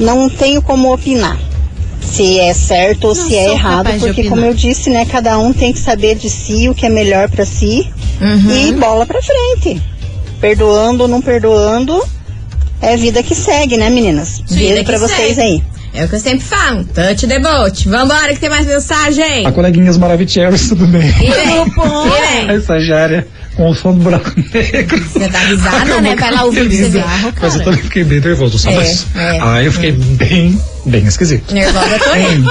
não 0.00 0.28
tenho 0.28 0.60
como 0.60 0.92
opinar 0.92 1.38
se 2.06 2.38
é 2.40 2.54
certo 2.54 3.08
ou 3.08 3.14
Não 3.14 3.28
se 3.28 3.34
é 3.34 3.52
errado, 3.52 3.84
porque 4.00 4.22
como 4.28 4.44
eu 4.44 4.54
disse, 4.54 4.88
né, 4.90 5.04
cada 5.04 5.38
um 5.38 5.52
tem 5.52 5.72
que 5.72 5.78
saber 5.78 6.14
de 6.14 6.30
si 6.30 6.68
o 6.68 6.74
que 6.74 6.86
é 6.86 6.88
melhor 6.88 7.28
pra 7.28 7.44
si 7.44 7.88
e 8.50 8.72
bola 8.72 9.04
pra 9.04 9.20
frente. 9.22 9.80
Perdoando 10.40 11.02
ou 11.02 11.08
não 11.08 11.20
perdoando, 11.20 12.02
é 12.80 12.96
vida 12.96 13.22
que 13.22 13.34
segue, 13.34 13.76
né, 13.76 13.90
meninas? 13.90 14.40
Beijo 14.50 14.84
pra 14.84 14.98
vocês 14.98 15.38
aí. 15.38 15.62
É 15.96 16.04
o 16.04 16.08
que 16.08 16.14
eu 16.16 16.20
sempre 16.20 16.44
falo. 16.44 16.84
Touch 16.84 17.26
the 17.26 17.38
boat. 17.38 17.88
Vambora 17.88 18.32
que 18.34 18.40
tem 18.40 18.50
mais 18.50 18.66
mensagem. 18.66 19.46
A 19.46 19.52
coleguinhas 19.52 19.96
Maravicheros, 19.98 20.68
tudo 20.68 20.86
bem? 20.86 21.08
E 21.08 22.46
vem. 22.46 22.56
Estagiária 22.56 23.26
com 23.56 23.70
o 23.70 23.74
som 23.74 23.94
do 23.94 24.00
buraco 24.04 24.30
negro. 24.36 25.02
Você 25.02 25.28
tá 25.28 25.38
risada, 25.38 26.00
né? 26.00 26.14
Pra 26.14 26.28
ela 26.28 26.44
ouvir 26.44 26.68
você 26.68 26.88
ver. 26.90 27.04
Mas 27.40 27.54
eu 27.56 27.64
também 27.64 27.82
fiquei 27.82 28.04
bem 28.04 28.20
nervoso, 28.20 28.58
sabe? 28.58 28.76
É, 28.76 29.36
é. 29.36 29.40
Ah, 29.40 29.62
eu 29.62 29.72
fiquei 29.72 29.92
bem, 29.92 30.60
bem 30.84 31.06
esquisito. 31.06 31.54
Nervosa 31.54 31.98
aí. 32.12 32.34
Hein? 32.34 32.44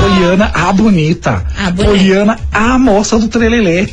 Poliana, 0.00 0.50
a 0.54 0.72
bonita. 0.72 1.44
A 1.58 1.70
bonita. 1.70 1.84
Poliana, 1.84 2.38
a 2.52 2.78
moça 2.78 3.18
do 3.18 3.28
trelelê. 3.28 3.86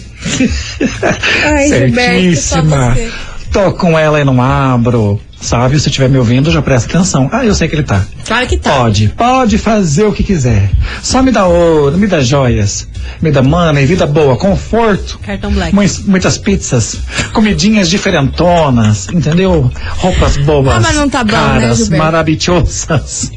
Ai, 1.44 1.68
Gilberto, 1.68 2.22
Certíssima. 2.22 2.92
você. 2.96 3.12
Tô 3.52 3.72
com 3.74 4.00
ela 4.00 4.22
e 4.22 4.24
não 4.24 4.42
abro. 4.42 5.20
Sabe, 5.42 5.80
se 5.80 5.88
estiver 5.90 6.08
me 6.08 6.18
ouvindo, 6.20 6.52
já 6.52 6.62
presta 6.62 6.88
atenção. 6.90 7.28
Ah, 7.32 7.44
eu 7.44 7.56
sei 7.56 7.68
que 7.68 7.76
ele 7.76 7.84
tá. 7.84 8.06
Claro 8.26 8.46
que 8.48 8.58
tá. 8.58 8.70
Pode, 8.72 9.10
pode 9.18 9.58
fazer 9.58 10.06
o 10.06 10.14
que 10.14 10.24
quiser. 10.24 10.70
Só 11.02 11.24
me 11.24 11.32
dá 11.32 11.46
ouro, 11.48 11.98
me 11.98 12.06
dá 12.06 12.22
joias, 12.22 12.88
me 13.20 13.32
dá 13.32 13.42
mana 13.42 13.82
e 13.82 13.86
vida 13.86 14.06
boa, 14.06 14.38
conforto. 14.38 15.18
Cartão 15.20 15.52
black. 15.52 15.74
Muitas, 15.74 16.00
muitas 16.06 16.38
pizzas, 16.38 16.98
comidinhas 17.34 17.90
diferentonas, 17.90 19.08
entendeu? 19.12 19.70
Roupas 19.98 20.38
boas, 20.38 20.76
Ah, 20.76 20.80
mas 20.80 20.96
não 20.96 21.10
tá 21.10 21.24
bom, 21.24 21.32
né, 21.32 21.38
caras, 21.38 21.78
Gilberto? 21.80 22.04
maravilhosas. 22.04 23.32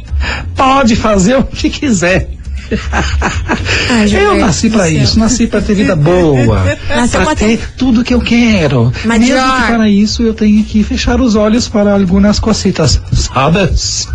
Pode 0.54 0.96
fazer 0.96 1.36
o 1.36 1.44
que 1.44 1.70
quiser. 1.70 2.28
Ai, 3.90 4.08
eu 4.14 4.36
nasci 4.36 4.70
céu. 4.70 4.86
isso, 5.02 5.18
nasci 5.18 5.46
pra 5.46 5.60
ter 5.60 5.74
vida 5.74 5.94
boa, 5.94 6.64
pra 7.10 7.34
ter- 7.34 7.60
tudo 7.76 8.02
que 8.02 8.14
eu 8.14 8.20
quero. 8.20 8.92
Mas, 9.04 9.20
Mesmo 9.20 9.34
que 9.36 9.62
para 9.72 9.88
isso 9.88 10.22
eu 10.22 10.34
tenho 10.34 10.64
que 10.64 10.82
fechar 10.82 11.20
os 11.20 11.34
olhos 11.34 11.68
para 11.68 11.92
algumas 11.92 12.38
cositas, 12.38 13.00
sabes? 13.12 14.08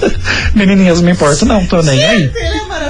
Menininhas, 0.54 0.98
não 0.98 1.06
me 1.06 1.12
importa 1.12 1.44
não, 1.44 1.64
tô 1.66 1.82
nem 1.82 2.02
aí. 2.04 2.30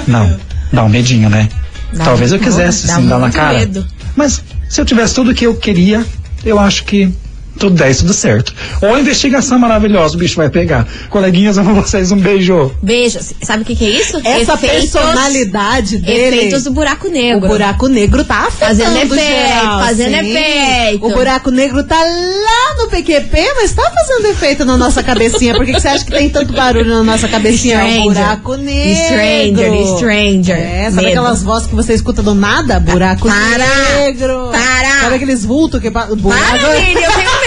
Não, 0.07 0.37
dá 0.71 0.83
um 0.83 0.89
medinho, 0.89 1.29
né? 1.29 1.49
Dá 1.93 2.05
Talvez 2.05 2.31
eu 2.31 2.39
quisesse 2.39 2.87
sim 2.87 3.07
dar 3.07 3.19
na 3.19 3.29
cara. 3.31 3.59
medo. 3.59 3.85
Mas 4.15 4.43
se 4.69 4.81
eu 4.81 4.85
tivesse 4.85 5.13
tudo 5.15 5.33
que 5.33 5.45
eu 5.45 5.55
queria, 5.55 6.05
eu 6.43 6.59
acho 6.59 6.83
que 6.85 7.09
tudo 7.57 7.75
10, 7.75 7.97
tudo 7.99 8.13
certo. 8.13 8.53
Ou 8.81 8.93
a 8.95 8.99
investigação 8.99 9.57
maravilhosa, 9.59 10.15
o 10.15 10.17
bicho 10.17 10.35
vai 10.35 10.49
pegar. 10.49 10.87
Coleguinhas, 11.09 11.57
amo 11.57 11.73
vocês, 11.75 12.11
um 12.11 12.17
beijo. 12.19 12.71
Beijo. 12.81 13.19
Sabe 13.43 13.63
o 13.63 13.65
que, 13.65 13.75
que 13.75 13.85
é 13.85 13.89
isso? 13.89 14.17
Essa 14.23 14.53
Efeitos- 14.53 14.91
personalidade 14.91 15.97
dele. 15.97 16.37
Efeitos 16.37 16.63
do 16.63 16.71
buraco 16.71 17.07
O 17.07 17.11
negro. 17.11 17.47
buraco 17.47 17.87
negro 17.87 18.23
tá 18.23 18.47
afetando 18.47 18.77
Fazendo 18.77 18.97
efeito, 18.97 19.15
geral, 19.15 19.79
fazendo 19.79 20.17
sim. 20.19 20.37
efeito. 20.37 21.05
O 21.05 21.09
buraco 21.13 21.51
negro 21.51 21.83
tá 21.83 21.95
lá 22.01 22.75
no 22.83 22.89
PQP, 22.89 23.53
mas 23.55 23.73
tá 23.73 23.91
fazendo 23.91 24.25
efeito 24.27 24.65
na 24.65 24.77
nossa 24.77 25.01
cabecinha. 25.03 25.53
Por 25.55 25.65
que, 25.65 25.73
que 25.73 25.79
você 25.79 25.87
acha 25.87 26.05
que 26.05 26.11
tem 26.11 26.29
tanto 26.29 26.53
barulho 26.53 26.89
na 26.89 27.03
nossa 27.03 27.27
cabecinha? 27.27 27.77
É 27.77 27.83
o 27.83 27.87
Stranger. 27.87 28.13
buraco 28.13 28.55
negro. 28.55 29.05
Stranger, 29.05 29.97
stranger. 29.97 30.55
É, 30.57 30.83
sabe 30.85 30.95
Medo. 31.07 31.07
aquelas 31.19 31.43
vozes 31.43 31.67
que 31.67 31.75
você 31.75 31.93
escuta 31.93 32.21
do 32.21 32.33
nada? 32.35 32.79
Buraco 32.79 33.27
Para. 33.27 33.65
negro. 34.03 34.49
Para. 34.51 35.01
Sabe 35.01 35.15
aqueles 35.15 35.45
vultos 35.45 35.79
que... 35.81 35.89
Buraco... 35.89 36.17
Para, 36.17 36.79
Miriam, 36.79 37.01
eu 37.01 37.11
tenho 37.11 37.31
medo. 37.31 37.46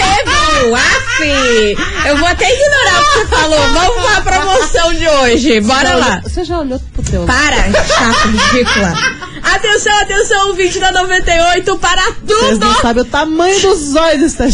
Aff, 0.75 1.77
eu 2.07 2.17
vou 2.17 2.27
até 2.27 2.45
ignorar 2.53 3.01
o 3.01 3.05
que 3.05 3.11
você 3.19 3.25
falou. 3.27 3.59
Vamos 3.73 4.03
pra 4.03 4.21
promoção 4.21 4.93
de 4.93 5.07
hoje. 5.07 5.59
Bora 5.61 5.95
lá. 5.95 6.21
Você 6.23 6.43
já 6.43 6.59
olhou 6.59 6.79
pro 6.93 7.03
teu 7.03 7.23
Para, 7.25 7.63
chata, 7.87 8.27
ridícula. 8.53 8.93
Atenção, 9.43 9.97
atenção, 9.99 10.47
ouvinte 10.49 10.79
da 10.79 10.91
98, 10.91 11.77
para 11.79 12.01
Vocês 12.25 12.51
tudo. 12.51 12.65
não 12.65 12.75
sabem 12.81 13.01
o 13.03 13.05
tamanho 13.05 13.59
dos 13.59 13.95
olhos 13.95 14.33
dessa 14.33 14.49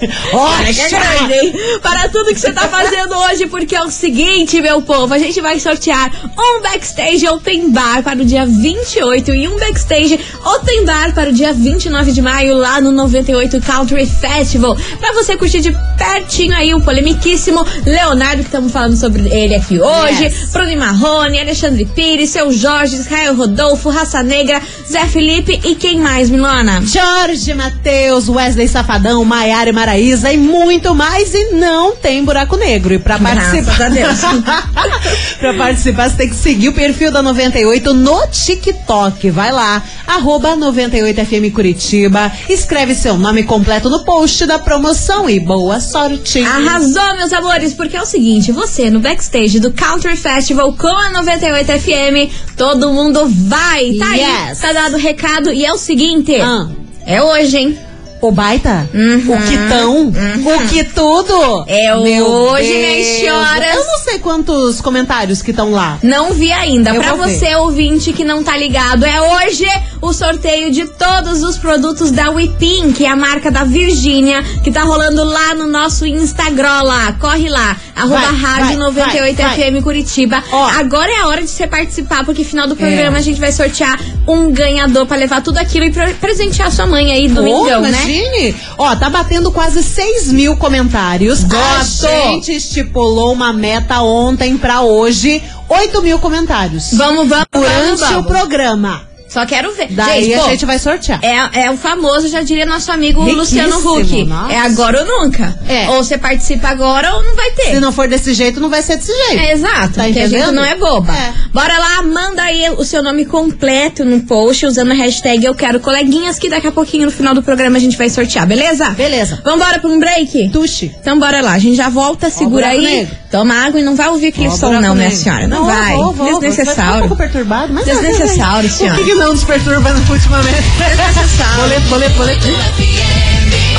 Olha 0.32 0.68
é 0.68 0.72
grande, 0.72 1.34
hein? 1.34 1.54
Para 1.82 2.08
tudo 2.08 2.26
que 2.32 2.40
você 2.40 2.52
tá 2.52 2.68
fazendo 2.68 3.14
hoje, 3.16 3.46
porque 3.46 3.74
é 3.74 3.82
o 3.82 3.90
seguinte, 3.90 4.60
meu 4.60 4.80
povo, 4.82 5.12
a 5.12 5.18
gente 5.18 5.40
vai 5.40 5.58
sortear 5.60 6.10
um 6.38 6.62
backstage 6.62 7.26
open 7.28 7.70
bar 7.70 8.02
para 8.02 8.20
o 8.20 8.24
dia 8.24 8.46
28 8.46 9.34
e 9.34 9.48
um 9.48 9.58
backstage 9.58 10.18
open 10.44 10.84
bar 10.84 11.12
para 11.14 11.30
o 11.30 11.32
dia 11.32 11.52
29 11.52 12.12
de 12.12 12.22
maio 12.22 12.56
lá 12.56 12.80
no 12.80 12.92
98 12.92 13.60
Country 13.60 14.06
Festival. 14.06 14.76
Pra 14.98 15.12
você 15.12 15.36
curtir 15.36 15.60
de 15.60 15.72
pertinho 15.96 16.54
aí 16.54 16.74
o 16.74 16.80
polemiquíssimo 16.80 17.64
Leonardo, 17.84 18.38
que 18.42 18.48
estamos 18.48 18.72
falando 18.72 18.96
sobre 18.96 19.28
ele 19.28 19.54
aqui 19.54 19.80
hoje, 19.80 20.24
Yes. 20.24 20.50
Bruno 20.52 20.76
Marrone, 20.76 21.38
Alexandre 21.40 21.84
Pires, 21.84 22.30
Seu 22.30 22.52
Jorge, 22.52 22.96
Israel 22.96 23.34
Rodolfo, 23.34 23.90
Raça 23.90 24.22
Negra, 24.22 24.60
Zé 24.90 25.06
Felipe 25.06 25.60
e 25.64 25.74
quem 25.74 25.98
mais, 25.98 26.30
Milona? 26.30 26.82
Jorge 26.82 27.54
Matheus, 27.54 28.28
Wesley 28.28 28.68
Safadão, 28.68 29.24
Maiara 29.24 29.70
e 29.70 29.72
Maraísa 29.90 30.32
e 30.32 30.36
muito 30.36 30.94
mais. 30.94 31.34
E 31.34 31.52
não 31.52 31.96
tem 31.96 32.24
buraco 32.24 32.56
negro. 32.56 32.94
E 32.94 32.98
pra 32.98 33.18
Graças 33.18 33.66
participar. 33.66 33.86
a 33.86 33.88
Deus. 33.88 34.20
pra 35.40 35.54
participar, 35.54 36.08
você 36.10 36.16
tem 36.16 36.28
que 36.28 36.34
seguir 36.36 36.68
o 36.68 36.72
perfil 36.72 37.10
da 37.10 37.20
98 37.22 37.92
no 37.92 38.26
TikTok. 38.28 39.30
Vai 39.30 39.50
lá, 39.50 39.82
arroba 40.06 40.56
98FM 40.56 41.52
Curitiba. 41.52 42.30
Escreve 42.48 42.94
seu 42.94 43.18
nome 43.18 43.42
completo 43.42 43.90
no 43.90 44.04
post 44.04 44.46
da 44.46 44.58
promoção 44.60 45.28
e 45.28 45.40
boa 45.40 45.80
sorte. 45.80 46.40
Arrasou, 46.40 47.16
meus 47.16 47.32
amores, 47.32 47.74
porque 47.74 47.96
é 47.96 48.02
o 48.02 48.06
seguinte, 48.06 48.52
você 48.52 48.90
no 48.90 49.00
backstage 49.00 49.58
do 49.58 49.72
Country 49.72 50.16
Festival 50.16 50.72
com 50.74 50.86
a 50.86 51.10
98 51.10 51.66
FM, 51.80 52.32
todo 52.56 52.92
mundo 52.92 53.26
vai, 53.28 53.92
tá 53.94 54.10
aí, 54.10 54.20
Yes. 54.20 54.58
tá 54.60 54.72
dado 54.72 54.94
o 54.94 54.98
recado, 54.98 55.52
e 55.52 55.64
é 55.64 55.72
o 55.72 55.78
seguinte, 55.78 56.36
Ah. 56.36 56.68
é 57.06 57.20
hoje, 57.22 57.56
hein? 57.56 57.78
O 58.20 58.30
baita? 58.30 58.88
Uhum. 58.92 59.32
O 59.34 59.42
quitão? 59.48 60.08
O 60.08 60.68
que 60.68 60.84
tudo? 60.84 61.64
É 61.66 61.94
Meu 61.96 62.26
hoje, 62.26 62.66
Deus. 62.68 62.78
minhas 62.78 63.06
senhoras. 63.06 63.74
Eu 63.74 63.86
não 63.86 63.98
sei 63.98 64.18
quantos 64.18 64.80
comentários 64.80 65.40
que 65.40 65.50
estão 65.52 65.70
lá. 65.72 65.98
Não 66.02 66.32
vi 66.34 66.52
ainda. 66.52 66.90
Eu 66.90 67.00
Pra 67.00 67.14
vou 67.14 67.24
ver. 67.26 67.34
você, 67.38 67.54
ouvinte, 67.56 68.12
que 68.12 68.22
não 68.24 68.42
tá 68.44 68.56
ligado, 68.56 69.04
é 69.06 69.20
hoje 69.22 69.64
o 70.02 70.12
sorteio 70.12 70.70
de 70.70 70.86
todos 70.86 71.42
os 71.42 71.56
produtos 71.56 72.10
da 72.10 72.30
Whipping, 72.30 72.92
que 72.92 73.04
é 73.04 73.08
a 73.08 73.16
marca 73.16 73.50
da 73.50 73.64
Virgínia, 73.64 74.42
que 74.62 74.70
tá 74.70 74.82
rolando 74.82 75.24
lá 75.24 75.54
no 75.54 75.66
nosso 75.66 76.04
Instagram 76.06 76.82
lá. 76.82 77.12
Corre 77.20 77.48
lá, 77.48 77.76
arroba 77.96 78.20
Vai, 78.20 78.34
rádio 78.36 78.66
vai, 78.66 78.76
98 78.76 79.36
vai. 79.42 79.56
FM 79.56 79.82
Curitiba. 79.82 80.42
Ó. 80.52 80.64
Agora 80.78 81.10
é 81.10 81.20
a 81.20 81.26
hora 81.26 81.40
de 81.42 81.48
você 81.48 81.66
participar, 81.66 82.24
porque 82.24 82.44
final 82.44 82.66
do 82.66 82.76
programa 82.76 83.16
É. 83.16 83.20
a 83.20 83.22
gente 83.22 83.40
vai 83.40 83.50
sortear 83.52 83.98
um 84.28 84.50
ganhador 84.52 85.06
pra 85.06 85.16
levar 85.16 85.42
tudo 85.42 85.56
aquilo 85.58 85.86
e 85.86 85.90
pre- 85.90 86.14
presentear 86.14 86.70
sua 86.70 86.86
mãe 86.86 87.10
aí 87.12 87.28
domingão, 87.28 87.80
Ô, 87.80 87.86
né? 87.86 88.09
Imagine. 88.10 88.56
Ó, 88.78 88.94
tá 88.96 89.08
batendo 89.08 89.50
quase 89.52 89.82
6 89.82 90.32
mil 90.32 90.56
comentários. 90.56 91.44
Gosto. 91.44 92.06
A 92.06 92.10
gente 92.30 92.52
estipulou 92.52 93.32
uma 93.32 93.52
meta 93.52 94.00
ontem 94.02 94.56
pra 94.56 94.82
hoje. 94.82 95.42
8 95.68 96.02
mil 96.02 96.18
comentários. 96.18 96.92
Vamos, 96.94 97.28
vamos, 97.28 97.46
Durante 97.52 97.84
vamos, 97.84 98.00
vamos. 98.00 98.24
o 98.24 98.28
programa. 98.28 99.09
Só 99.30 99.46
quero 99.46 99.72
ver. 99.74 99.86
Daí 99.90 100.34
pô, 100.34 100.44
a 100.44 100.48
gente 100.50 100.66
vai 100.66 100.78
sortear. 100.78 101.20
É, 101.22 101.62
é 101.66 101.70
o 101.70 101.76
famoso, 101.76 102.26
já 102.28 102.42
diria 102.42 102.66
nosso 102.66 102.90
amigo 102.90 103.20
Riquíssimo, 103.24 103.62
Luciano 103.64 104.00
Huck. 104.00 104.24
nossa. 104.24 104.52
É 104.52 104.58
agora 104.58 105.00
ou 105.00 105.06
nunca. 105.06 105.56
É. 105.68 105.88
Ou 105.90 106.02
você 106.02 106.18
participa 106.18 106.68
agora 106.68 107.14
ou 107.14 107.22
não 107.22 107.36
vai 107.36 107.52
ter. 107.52 107.70
Se 107.70 107.78
não 107.80 107.92
for 107.92 108.08
desse 108.08 108.34
jeito, 108.34 108.58
não 108.58 108.68
vai 108.68 108.82
ser 108.82 108.96
desse 108.96 109.12
jeito. 109.16 109.40
É, 109.42 109.52
exato, 109.52 109.94
Tá 109.94 110.02
porque 110.04 110.18
a 110.18 110.26
gente 110.26 110.34
entendendo? 110.34 110.52
não 110.52 110.64
é 110.64 110.74
boba. 110.74 111.12
É. 111.12 111.32
Bora 111.52 111.78
lá, 111.78 112.02
manda 112.02 112.42
aí 112.42 112.70
o 112.76 112.84
seu 112.84 113.02
nome 113.04 113.24
completo 113.24 114.04
no 114.04 114.20
post 114.22 114.66
usando 114.66 114.90
a 114.90 114.94
hashtag 114.94 115.44
Eu 115.44 115.54
Quero 115.54 115.78
Coleguinhas, 115.78 116.36
que 116.38 116.48
daqui 116.48 116.66
a 116.66 116.72
pouquinho 116.72 117.06
no 117.06 117.12
final 117.12 117.32
do 117.32 117.42
programa 117.42 117.76
a 117.76 117.80
gente 117.80 117.96
vai 117.96 118.10
sortear, 118.10 118.46
beleza? 118.48 118.90
Beleza. 118.90 119.40
Vambora 119.44 119.78
pra 119.78 119.88
um 119.90 120.00
break? 120.00 120.48
Tuxi. 120.50 120.92
Então 121.00 121.18
bora 121.20 121.40
lá, 121.40 121.52
a 121.52 121.58
gente 121.58 121.76
já 121.76 121.88
volta, 121.88 122.28
segura 122.30 122.66
buraco 122.66 122.80
aí. 122.80 122.84
negro. 122.84 123.16
Toma 123.30 123.54
água 123.66 123.78
e 123.80 123.84
não 123.84 123.94
vai 123.94 124.08
ouvir 124.08 124.28
aquele 124.28 124.48
Ó, 124.48 124.50
som, 124.50 124.72
não, 124.72 124.80
minha 124.80 124.94
negro. 125.08 125.16
senhora. 125.16 125.46
Não, 125.46 125.64
vai. 125.64 125.92
Vou, 125.94 126.04
vou, 126.06 126.14
vou. 126.14 126.16
Vai 126.16 126.26
ficar 126.26 126.36
um 126.36 126.40
Desnecessário. 126.40 126.98
pouco 127.00 127.16
perturbado, 127.16 127.72
mas 127.72 127.84
Desnecessário, 127.84 128.68
O 128.68 128.72
senhora. 128.72 128.98
que, 128.98 129.04
que 129.04 129.14
não 129.14 129.32
nos 129.32 129.44
perturba 129.44 129.90
ultimamente? 130.10 130.62
Desnecessário. 130.78 131.60
boleto, 131.62 131.88
boleto, 131.88 132.16
boleto. 132.16 132.46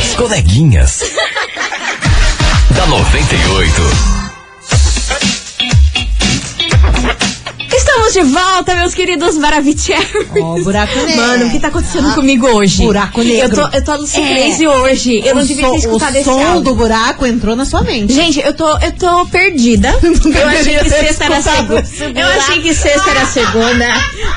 As 0.02 0.16
coleguinhas. 0.16 1.02
da 2.76 2.86
98. 2.88 4.21
Estamos 7.82 8.14
de 8.14 8.22
volta, 8.22 8.76
meus 8.76 8.94
queridos 8.94 9.38
Maravicheros. 9.40 10.28
Ó, 10.40 10.62
buraco 10.62 11.00
negro. 11.00 11.16
Mano, 11.16 11.48
o 11.48 11.50
que 11.50 11.60
tá 11.60 11.70
acontecendo 11.70 12.14
comigo 12.14 12.48
hoje? 12.48 12.84
Buraco 12.84 13.24
negro. 13.24 13.60
Eu 13.60 13.70
tô, 13.72 13.76
eu 13.76 13.84
tô 13.84 13.96
Lucy 13.96 14.22
É. 14.22 14.70
Hoje. 14.70 15.20
Eu 15.26 15.34
não 15.34 15.42
o 15.42 15.46
devia 15.48 15.66
som, 15.66 15.72
ter 15.72 15.78
escutado 15.80 16.14
o 16.14 16.18
esse 16.18 16.24
som 16.26 16.40
áudio. 16.40 16.62
do 16.62 16.76
buraco 16.76 17.26
entrou 17.26 17.56
na 17.56 17.66
sua 17.66 17.82
mente. 17.82 18.14
Gente, 18.14 18.40
eu 18.40 18.54
tô, 18.54 18.78
eu 18.78 18.92
tô 18.92 19.26
perdida. 19.26 19.90
Eu 20.04 20.48
achei 20.48 20.78
que 20.78 20.90
sexta 20.90 21.26
era 21.26 21.42
segunda. 21.42 21.84
Eu 22.20 22.28
achei 22.28 22.62
que 22.62 22.74
sexta 22.76 23.10
era 23.10 23.26
segunda. 23.26 23.88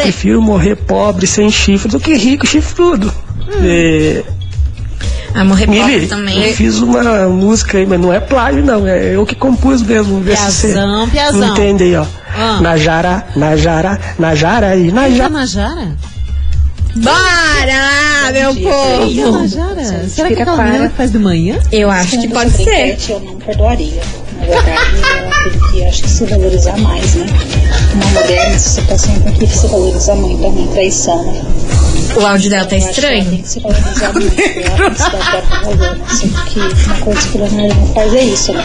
Prefiro 0.00 0.40
morrer 0.40 0.76
pobre 0.76 1.26
sem 1.26 1.50
chifre 1.50 1.90
do 1.90 1.98
que 1.98 2.14
rico 2.14 2.46
chifrudo. 2.46 3.12
Hum. 3.46 3.60
É, 3.62 4.24
Ah, 5.34 5.44
morrer 5.44 5.66
pobre 5.66 5.82
Mili, 5.82 6.06
também. 6.06 6.48
eu 6.48 6.54
fiz 6.54 6.78
uma 6.80 7.28
música 7.28 7.76
aí, 7.78 7.84
mas 7.86 8.00
não 8.00 8.12
é 8.12 8.20
plágio, 8.20 8.64
não. 8.64 8.86
É 8.86 9.16
eu 9.16 9.26
que 9.26 9.34
compus 9.34 9.82
mesmo. 9.82 10.20
Vê 10.20 10.36
se 10.36 10.68
Piazão, 10.68 11.08
piazão. 11.08 11.48
entende 11.52 11.82
aí, 11.84 11.96
ó. 11.96 12.06
Ah. 12.36 12.60
Najara, 12.60 13.24
Najara, 13.34 13.98
Najara 14.18 14.76
e 14.76 14.88
Tá 14.90 14.94
Najara. 14.94 15.28
na 15.30 15.46
Jara? 15.46 15.88
Bora 16.96 17.12
lá, 17.12 18.32
meu 18.32 18.54
Tá 18.54 18.60
povo! 18.60 19.32
na 19.38 19.46
Jara? 19.48 20.08
Será 20.08 20.28
que 20.28 20.34
é 20.34 20.42
aquela 20.42 20.62
menina 20.62 20.88
que 20.88 20.96
faz 20.96 21.10
de 21.10 21.18
manhã? 21.18 21.58
Eu 21.72 21.90
acho 21.90 22.20
que 22.20 22.28
pode 22.28 22.50
ser. 22.50 22.96
Eu 23.08 23.20
não 23.20 23.36
perdoaria. 23.36 24.00
Na 24.38 24.46
verdade, 24.46 24.68
eu 25.02 25.28
acredito 25.28 25.72
que 25.72 25.84
acho 25.84 26.02
que 26.04 26.10
se 26.10 26.24
valorizar 26.26 26.76
mais, 26.78 27.14
né? 27.16 27.26
Uma 27.94 28.06
mulher 28.06 28.50
nessa 28.50 28.80
situação 28.80 29.20
tem 29.20 29.32
que 29.34 29.46
se 29.46 29.66
valorizar 29.68 30.14
muito, 30.16 30.42
também 30.42 30.66
traição, 30.68 31.24
né? 31.24 31.42
O 32.16 32.26
áudio 32.26 32.50
dela 32.50 32.66
tá 32.66 32.76
estranho. 32.76 33.30
Tem 33.30 33.42
que 33.42 33.48
se 33.48 33.60
valorizar 33.60 34.12
muito. 34.12 34.36
Né? 34.36 34.94
Só 34.96 36.44
que 36.44 36.58
uma 36.86 36.96
coisa 36.98 37.28
que 37.28 37.38
o 37.38 37.40
Leonardo 37.40 37.74
não 37.74 37.86
faz 37.94 38.14
é 38.14 38.24
isso, 38.24 38.52
né? 38.52 38.64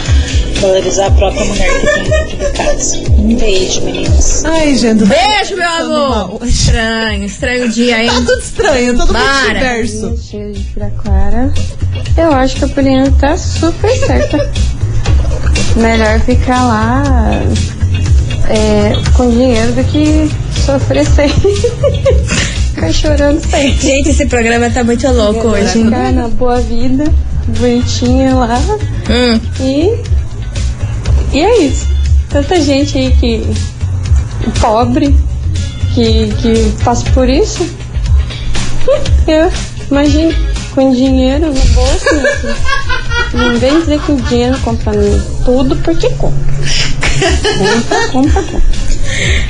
Valorizar 0.61 1.05
a 1.07 1.11
própria 1.11 1.45
mulher 1.45 1.79
que 1.79 1.85
tem 1.85 2.03
dentro 2.03 2.37
de 2.37 2.51
casa. 2.51 2.97
Um 3.09 3.35
beijo, 3.35 3.81
meninas. 3.81 4.45
Ai, 4.45 4.75
gente. 4.75 5.05
Beijo, 5.05 5.55
meu 5.55 5.69
amor! 5.69 6.39
Estranho, 6.45 7.23
estranho 7.25 7.69
dia, 7.69 8.03
hein? 8.03 8.09
Tá 8.09 8.15
tudo 8.15 8.39
estranho, 8.39 8.97
todo 8.97 9.07
mundo 9.07 9.13
Para. 9.13 9.53
diverso. 9.53 10.15
da 10.75 10.89
Clara. 10.89 11.53
Eu 12.17 12.33
acho 12.33 12.55
que 12.55 12.65
a 12.65 12.67
Poliana 12.67 13.11
tá 13.19 13.37
super 13.37 13.95
certa. 13.95 14.51
Melhor 15.75 16.19
ficar 16.21 16.65
lá 16.65 17.41
é, 18.49 18.93
com 19.13 19.29
dinheiro 19.29 19.71
do 19.73 19.83
que 19.85 20.29
sofrer 20.65 21.05
sem. 21.05 21.29
Ficar 22.73 22.91
chorando 22.91 23.39
sem. 23.45 23.77
Gente, 23.77 24.09
esse 24.09 24.25
programa 24.25 24.69
tá 24.69 24.83
muito 24.83 25.07
louco 25.11 25.49
hoje. 25.49 25.83
Ficar 25.83 26.11
na 26.11 26.27
boa 26.27 26.59
vida, 26.59 27.05
bonitinha 27.59 28.33
lá. 28.35 28.59
Hum. 29.09 29.39
E. 29.59 30.03
E 31.31 31.39
é 31.39 31.61
isso. 31.61 31.87
Tanta 32.29 32.59
gente 32.59 32.97
aí 32.97 33.11
que. 33.11 33.45
pobre, 34.59 35.15
que, 35.93 36.33
que 36.41 36.73
passa 36.83 37.07
por 37.11 37.29
isso. 37.29 37.67
Eu, 39.27 39.51
imagina, 39.91 40.33
com 40.73 40.91
dinheiro 40.91 41.47
no 41.47 41.53
bolso. 41.53 42.15
né? 42.15 42.55
Não 43.33 43.59
vem 43.59 43.79
dizer 43.81 43.99
que 44.01 44.11
o 44.11 44.15
dinheiro 44.15 44.57
compra 44.61 44.91
tudo 45.45 45.75
porque 45.77 46.09
compra. 46.11 46.49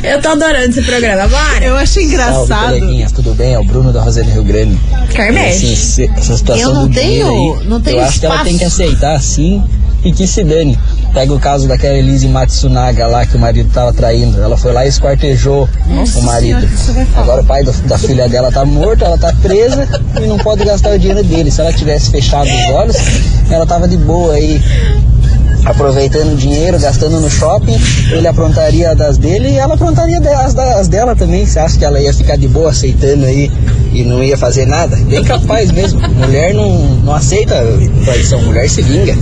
Eu 0.04 0.22
tô 0.22 0.30
adorando 0.30 0.70
esse 0.70 0.82
programa. 0.82 1.28
Bora! 1.28 1.64
Eu 1.66 1.76
achei 1.76 2.04
Salve, 2.08 2.14
engraçado. 2.16 2.66
coleguinhas, 2.80 3.12
tudo 3.12 3.34
bem? 3.36 3.54
É 3.54 3.60
o 3.60 3.64
Bruno 3.64 3.92
da 3.92 4.02
Rosane 4.02 4.32
Rio 4.32 4.44
Grande. 4.44 4.78
Carmesh. 5.14 5.56
Assim, 5.74 6.10
essa 6.16 6.38
situação 6.38 6.70
Eu 6.70 6.74
não 6.74 6.88
do 6.88 6.94
tenho- 6.94 7.28
aí, 7.28 7.68
não 7.68 7.82
tenho 7.82 7.98
Eu 7.98 8.04
acho 8.04 8.20
que 8.20 8.26
ela 8.26 8.44
tem 8.44 8.58
que 8.58 8.64
aceitar, 8.64 9.20
sim, 9.22 9.64
e 10.04 10.12
que 10.12 10.26
se 10.26 10.44
dane. 10.44 10.80
Pega 11.14 11.34
o 11.34 11.40
caso 11.40 11.68
daquela 11.68 11.96
Elise 11.98 12.28
Matsunaga 12.28 13.08
lá, 13.08 13.26
que 13.26 13.36
o 13.36 13.40
marido 13.40 13.70
tava 13.74 13.92
traindo. 13.92 14.40
Ela 14.42 14.56
foi 14.58 14.72
lá 14.72 14.86
e 14.86 14.90
esquartejou 14.90 15.68
o 16.16 16.22
marido. 16.22 16.68
Agora 17.16 17.42
o 17.42 17.46
pai 17.46 17.64
do- 17.64 17.72
da 17.88 17.98
filha 17.98 18.30
dela 18.30 18.52
tá 18.52 18.64
morto, 18.64 19.04
ela 19.04 19.18
tá 19.18 19.34
presa 19.42 19.88
e 20.22 20.28
não 20.28 20.38
pode 20.38 20.64
gastar 20.64 20.92
o 20.92 21.00
dinheiro 21.00 21.24
dele. 21.24 21.52
Se 21.52 21.60
ela 21.62 21.74
tivesse 21.74 22.12
fechado 22.12 22.48
os 22.48 22.66
olhos, 22.74 22.96
ela 23.50 23.66
tava 23.66 23.88
de 23.88 23.98
boa 23.98 24.36
aí. 24.36 24.62
Aproveitando 25.66 26.34
o 26.34 26.36
dinheiro, 26.36 26.80
gastando 26.80 27.20
no 27.20 27.30
shopping, 27.30 27.78
ele 28.12 28.28
aprontaria 28.28 28.96
das 28.96 29.18
dele 29.18 29.50
e 29.50 29.58
ela 29.58 29.76
aprontaria 29.76 30.20
das, 30.20 30.54
das 30.54 30.88
dela 30.88 31.16
também. 31.16 31.46
Você 31.46 31.60
acha 31.60 31.78
que 31.78 31.86
ela 31.86 32.00
ia 32.02 32.14
ficar 32.14 32.38
de 32.38 32.48
boa 32.48 32.70
aceitando 32.72 33.26
aí 33.26 33.52
e 33.92 34.04
não 34.04 34.24
ia 34.24 34.38
fazer 34.38 34.66
nada? 34.66 34.96
Bem 34.96 35.24
capaz 35.24 35.72
mesmo. 35.72 36.00
Mulher 36.10 36.54
não, 36.54 36.72
não 37.04 37.14
aceita 37.14 37.56
traição, 38.06 38.42
mulher 38.44 38.70
se 38.70 38.82
vinga. 38.82 39.16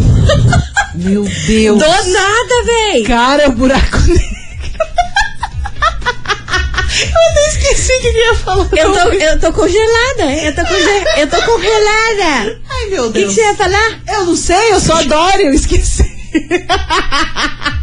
Meu 0.96 1.24
Deus. 1.48 1.80
Do 1.80 1.86
nada, 1.86 2.64
véi! 2.66 3.04
Cara, 3.04 3.44
é 3.44 3.48
o 3.48 3.52
buraco 3.52 3.98
negro. 4.08 4.38
Eu 7.00 7.32
até 7.32 7.48
esqueci 7.50 7.92
o 7.94 8.00
que 8.02 8.08
eu 8.08 8.14
ia 8.14 8.36
falar. 8.36 8.68
Eu 8.76 8.92
tô, 8.94 9.10
eu 9.10 9.40
tô 9.40 9.54
congelada, 9.54 10.34
eu 10.44 10.56
tô, 10.56 10.62
conge... 10.66 11.04
eu 11.18 11.28
tô 11.28 11.42
congelada. 11.44 12.60
Ai, 12.70 12.90
meu 12.90 13.04
O 13.08 13.12
que, 13.12 13.20
que 13.20 13.26
Deus. 13.26 13.34
você 13.36 13.42
ia 13.42 13.54
falar? 13.56 14.00
Eu 14.08 14.26
não 14.26 14.36
sei, 14.36 14.72
eu 14.74 14.80
só 14.80 14.94
adoro, 15.00 15.42
eu 15.42 15.54
esqueci. 15.54 16.07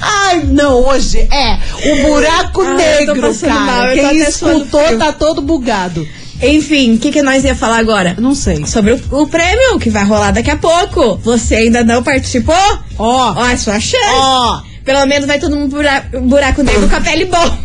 Ai, 0.00 0.44
não, 0.44 0.86
hoje 0.86 1.18
é 1.30 1.58
o 1.92 2.02
buraco 2.06 2.62
Ai, 2.62 2.74
negro, 2.76 3.34
cara. 3.40 3.54
mal, 3.54 3.86
Quem 3.94 4.18
escutou 4.20 4.98
tá 4.98 5.12
todo 5.12 5.40
bugado. 5.42 6.06
Enfim, 6.40 6.94
o 6.94 6.98
que, 6.98 7.10
que 7.10 7.20
nós 7.22 7.42
ia 7.44 7.54
falar 7.54 7.78
agora? 7.78 8.14
Não 8.18 8.34
sei. 8.34 8.64
Sobre 8.66 8.92
o, 8.92 9.00
o 9.22 9.26
prêmio 9.26 9.78
que 9.80 9.90
vai 9.90 10.04
rolar 10.04 10.30
daqui 10.30 10.50
a 10.50 10.56
pouco. 10.56 11.16
Você 11.24 11.56
ainda 11.56 11.82
não 11.82 12.02
participou? 12.02 12.54
Ó, 12.96 13.34
Ó, 13.36 13.46
é 13.46 13.56
sua 13.56 13.80
chance. 13.80 14.04
ó. 14.12 14.60
Pelo 14.84 15.04
menos 15.06 15.26
vai 15.26 15.38
todo 15.40 15.56
mundo 15.56 15.70
bura- 15.76 16.04
buraco 16.22 16.62
negro 16.62 16.88
com 16.88 16.96
a 16.96 17.00
pele 17.00 17.24
boa. 17.24 17.58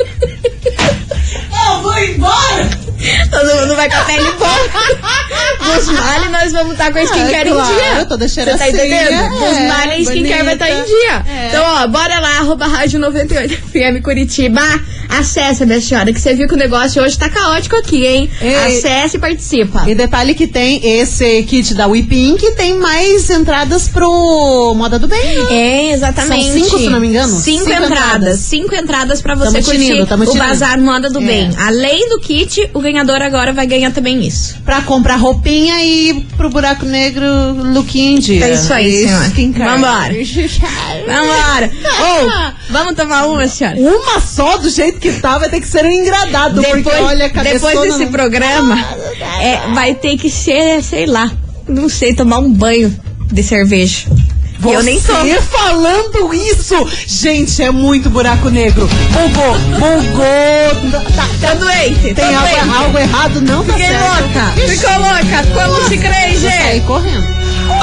eu 1.76 1.82
vou 1.82 1.98
embora! 1.98 2.89
Todo 3.30 3.60
mundo 3.60 3.76
vai 3.76 3.88
com 3.88 3.96
a 3.96 4.04
pele 4.04 4.30
boa. 4.32 5.74
Dos 5.74 5.86
males, 5.88 6.30
nós 6.30 6.52
vamos 6.52 6.72
estar 6.72 6.92
com 6.92 6.98
a 6.98 7.02
skincare 7.02 7.50
Ah, 7.50 7.54
claro, 7.54 7.72
em 7.72 7.94
dia. 7.94 8.04
toda 8.06 8.28
Você 8.28 8.44
tá 8.44 8.68
entendendo? 8.68 9.28
Dos 9.30 9.56
é, 9.56 9.68
males, 9.68 10.08
a 10.08 10.12
skincare 10.12 10.44
vai 10.44 10.54
estar 10.54 10.70
em 10.70 10.74
bonita. 10.74 10.86
dia. 10.88 11.24
É. 11.32 11.48
Então, 11.48 11.64
ó, 11.64 11.86
bora 11.86 12.20
lá, 12.20 12.38
arroba 12.38 12.66
rádio 12.66 12.98
98 12.98 13.54
FM 13.56 14.02
Curitiba. 14.02 14.60
Acesse, 15.08 15.66
minha 15.66 15.80
senhora, 15.80 16.12
que 16.12 16.20
você 16.20 16.34
viu 16.34 16.46
que 16.46 16.54
o 16.54 16.56
negócio 16.56 17.02
hoje 17.02 17.18
tá 17.18 17.28
caótico 17.28 17.74
aqui, 17.76 18.06
hein? 18.06 18.30
Ei. 18.40 18.78
Acesse 18.78 19.16
e 19.16 19.20
participa. 19.20 19.84
E 19.88 19.94
detalhe 19.94 20.34
que 20.34 20.46
tem 20.46 20.80
esse 21.00 21.42
kit 21.44 21.74
da 21.74 21.86
Whipping 21.88 22.36
que 22.36 22.52
tem 22.52 22.74
mais 22.78 23.28
entradas 23.28 23.88
pro 23.88 24.72
Moda 24.76 24.98
do 25.00 25.08
Bem, 25.08 25.20
né? 25.44 25.46
É, 25.50 25.92
exatamente. 25.92 26.52
São 26.52 26.62
cinco, 26.64 26.78
se 26.78 26.88
não 26.90 27.00
me 27.00 27.08
engano? 27.08 27.28
Cinco, 27.40 27.64
Cinco 27.64 27.70
entradas. 27.72 27.90
entradas. 27.90 28.38
Cinco 28.40 28.74
entradas 28.74 29.20
pra 29.22 29.34
você 29.34 29.52
Tamo 29.60 29.64
curtir 29.64 29.80
tinindo, 29.80 30.30
o. 30.30 30.34
Bazar 30.34 30.78
Moda 30.80 31.10
do 31.10 31.18
É. 31.20 31.24
Bem. 31.24 31.50
Além 31.58 32.08
do 32.08 32.20
kit, 32.20 32.70
o 32.72 32.80
ganhador 32.92 33.22
agora 33.22 33.52
vai 33.52 33.66
ganhar 33.66 33.90
também 33.92 34.24
isso. 34.26 34.56
Pra 34.64 34.80
comprar 34.82 35.16
roupinha 35.16 35.84
e 35.84 36.24
pro 36.36 36.50
buraco 36.50 36.84
negro 36.84 37.26
lookinho 37.72 38.16
em 38.16 38.20
dia. 38.20 38.44
É 38.46 38.54
isso 38.54 38.72
aí, 38.72 39.06
senhora. 39.06 39.26
skincare. 39.28 39.70
Vambora. 39.70 40.14
Vambora. 41.06 41.70
Ou, 42.00 42.30
vamos 42.70 42.94
tomar 42.94 43.26
uma, 43.26 43.46
senhora? 43.48 43.76
Uma 43.78 44.20
só, 44.20 44.56
do 44.58 44.68
jeito 44.70 44.98
que 44.98 45.12
tá, 45.12 45.38
vai 45.38 45.48
ter 45.48 45.60
que 45.60 45.68
ser 45.68 45.84
um 45.84 45.90
engradado. 45.90 46.62
porque 46.62 46.88
olha, 46.88 47.28
depois 47.28 47.80
desse 47.82 48.04
não- 48.04 48.12
programa, 48.12 48.78
é, 49.40 49.72
vai 49.74 49.94
ter 49.94 50.16
que 50.16 50.30
ser, 50.30 50.82
sei 50.82 51.06
lá, 51.06 51.30
não 51.68 51.88
sei, 51.88 52.14
tomar 52.14 52.38
um 52.38 52.52
banho 52.52 52.94
de 53.32 53.42
cerveja. 53.42 54.06
E 54.62 54.72
eu 54.72 54.82
nem 54.82 55.00
tô. 55.00 55.14
Você 55.14 55.40
falando 55.40 56.34
isso, 56.34 56.74
gente, 57.06 57.62
é 57.62 57.70
muito 57.70 58.10
buraco 58.10 58.48
negro. 58.50 58.86
Bugou, 59.12 59.58
bugou. 59.78 60.90
Tá, 61.16 61.26
Tá 61.40 61.54
doente, 61.54 62.00
tem 62.00 62.14
tá 62.14 62.26
algo, 62.26 62.48
doente. 62.54 62.76
algo 62.76 62.98
errado, 62.98 63.40
não 63.40 63.64
tá 63.64 63.72
Fiquei 63.72 63.88
certo. 63.88 64.02
louca, 64.04 64.52
ficou 64.68 64.98
louca, 64.98 65.46
como 65.76 65.88
se 65.88 65.96
crê, 65.98 66.08
Vou 66.32 66.50
sair 66.50 66.72
gente? 66.74 66.86
correndo. 66.86 67.26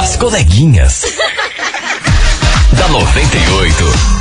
As 0.00 0.16
coleguinhas. 0.16 1.02
da 2.72 2.88
98. 2.88 4.17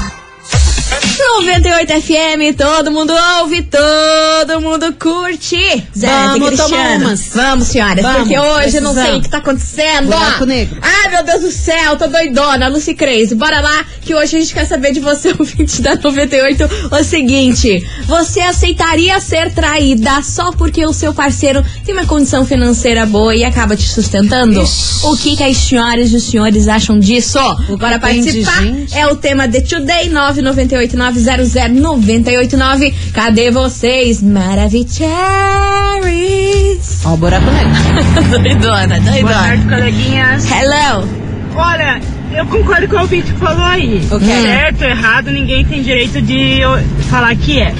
98 1.18 2.02
FM, 2.02 2.56
todo 2.56 2.92
mundo 2.92 3.12
ouve, 3.40 3.64
todo 3.64 4.62
mundo 4.62 4.94
curte. 4.94 5.58
Zé 5.98 6.08
Vamos 6.08 6.56
tomar 6.56 6.98
umas. 6.98 7.30
Vamos, 7.34 7.68
senhoras, 7.70 8.04
Vamos, 8.04 8.20
porque 8.20 8.40
hoje 8.40 8.80
não 8.80 8.94
sei 8.94 9.18
o 9.18 9.22
que 9.22 9.30
tá 9.30 9.38
acontecendo. 9.38 10.08
Buraco 10.08 10.46
negro. 10.46 10.78
Ai, 10.82 11.10
meu 11.10 11.24
Deus 11.24 11.42
do 11.42 11.52
céu, 11.52 11.98
tô 11.98 12.08
doidona, 12.08 12.68
Lucy 12.68 12.94
Crazy. 12.94 13.34
Bora 13.34 13.60
lá, 13.62 13.84
que 14.02 14.14
hoje 14.14 14.38
a 14.38 14.40
gente 14.40 14.54
quer 14.54 14.66
saber 14.66 14.92
de 14.92 15.00
você, 15.00 15.34
ouvinte 15.38 15.82
da 15.82 15.96
98, 15.96 16.70
o 16.92 17.04
seguinte. 17.04 17.84
Você 18.06 18.42
aceitaria 18.42 19.20
ser 19.20 19.52
traída 19.54 20.22
só 20.22 20.52
porque 20.52 20.86
o 20.86 20.94
seu 20.94 21.14
parceiro 21.14 21.66
tem 21.84 21.96
uma 21.96 22.06
condição 22.06 22.46
financeira 22.46 23.06
boa 23.06 23.36
e 23.36 23.44
acaba 23.44 23.76
te 23.76 23.88
sustentando? 23.90 24.64
O 25.04 25.18
que, 25.18 25.36
que 25.36 25.44
as 25.44 25.58
senhoras 25.58 26.12
e 26.12 26.16
os 26.16 26.24
senhores 26.24 26.68
acham 26.68 27.00
disso? 27.00 27.40
Bora 27.80 27.98
tem 28.00 28.22
de 28.22 28.44
participar. 28.44 28.98
É 28.98 29.08
o 29.08 29.16
tema 29.16 29.48
de 29.48 29.62
Today 29.62 30.10
998900989. 31.14 32.94
Cadê 33.14 33.52
vocês? 33.52 34.22
Maravicheries. 34.22 35.08
Ó, 37.06 37.14
o 37.14 37.18
buraco 37.18 37.46
negro. 37.52 37.74
doidona, 38.40 39.00
doidona. 39.00 39.22
Boa 39.22 39.34
tarde, 39.34 39.64
coleguinhas. 39.68 40.46
Hello. 40.52 41.08
Olha, 41.56 42.00
eu 42.36 42.46
concordo 42.46 42.88
com 42.88 42.98
o 42.98 43.00
ouvinte 43.02 43.32
que 43.32 43.40
falou 43.40 43.64
aí. 43.64 44.06
O 44.12 44.20
quê? 44.20 44.26
Certo, 44.26 44.84
errado, 44.84 45.32
ninguém 45.32 45.66
tem 45.66 45.82
direito 45.82 46.22
de 46.22 46.60
falar 47.10 47.36
que 47.36 47.60
é. 47.60 47.74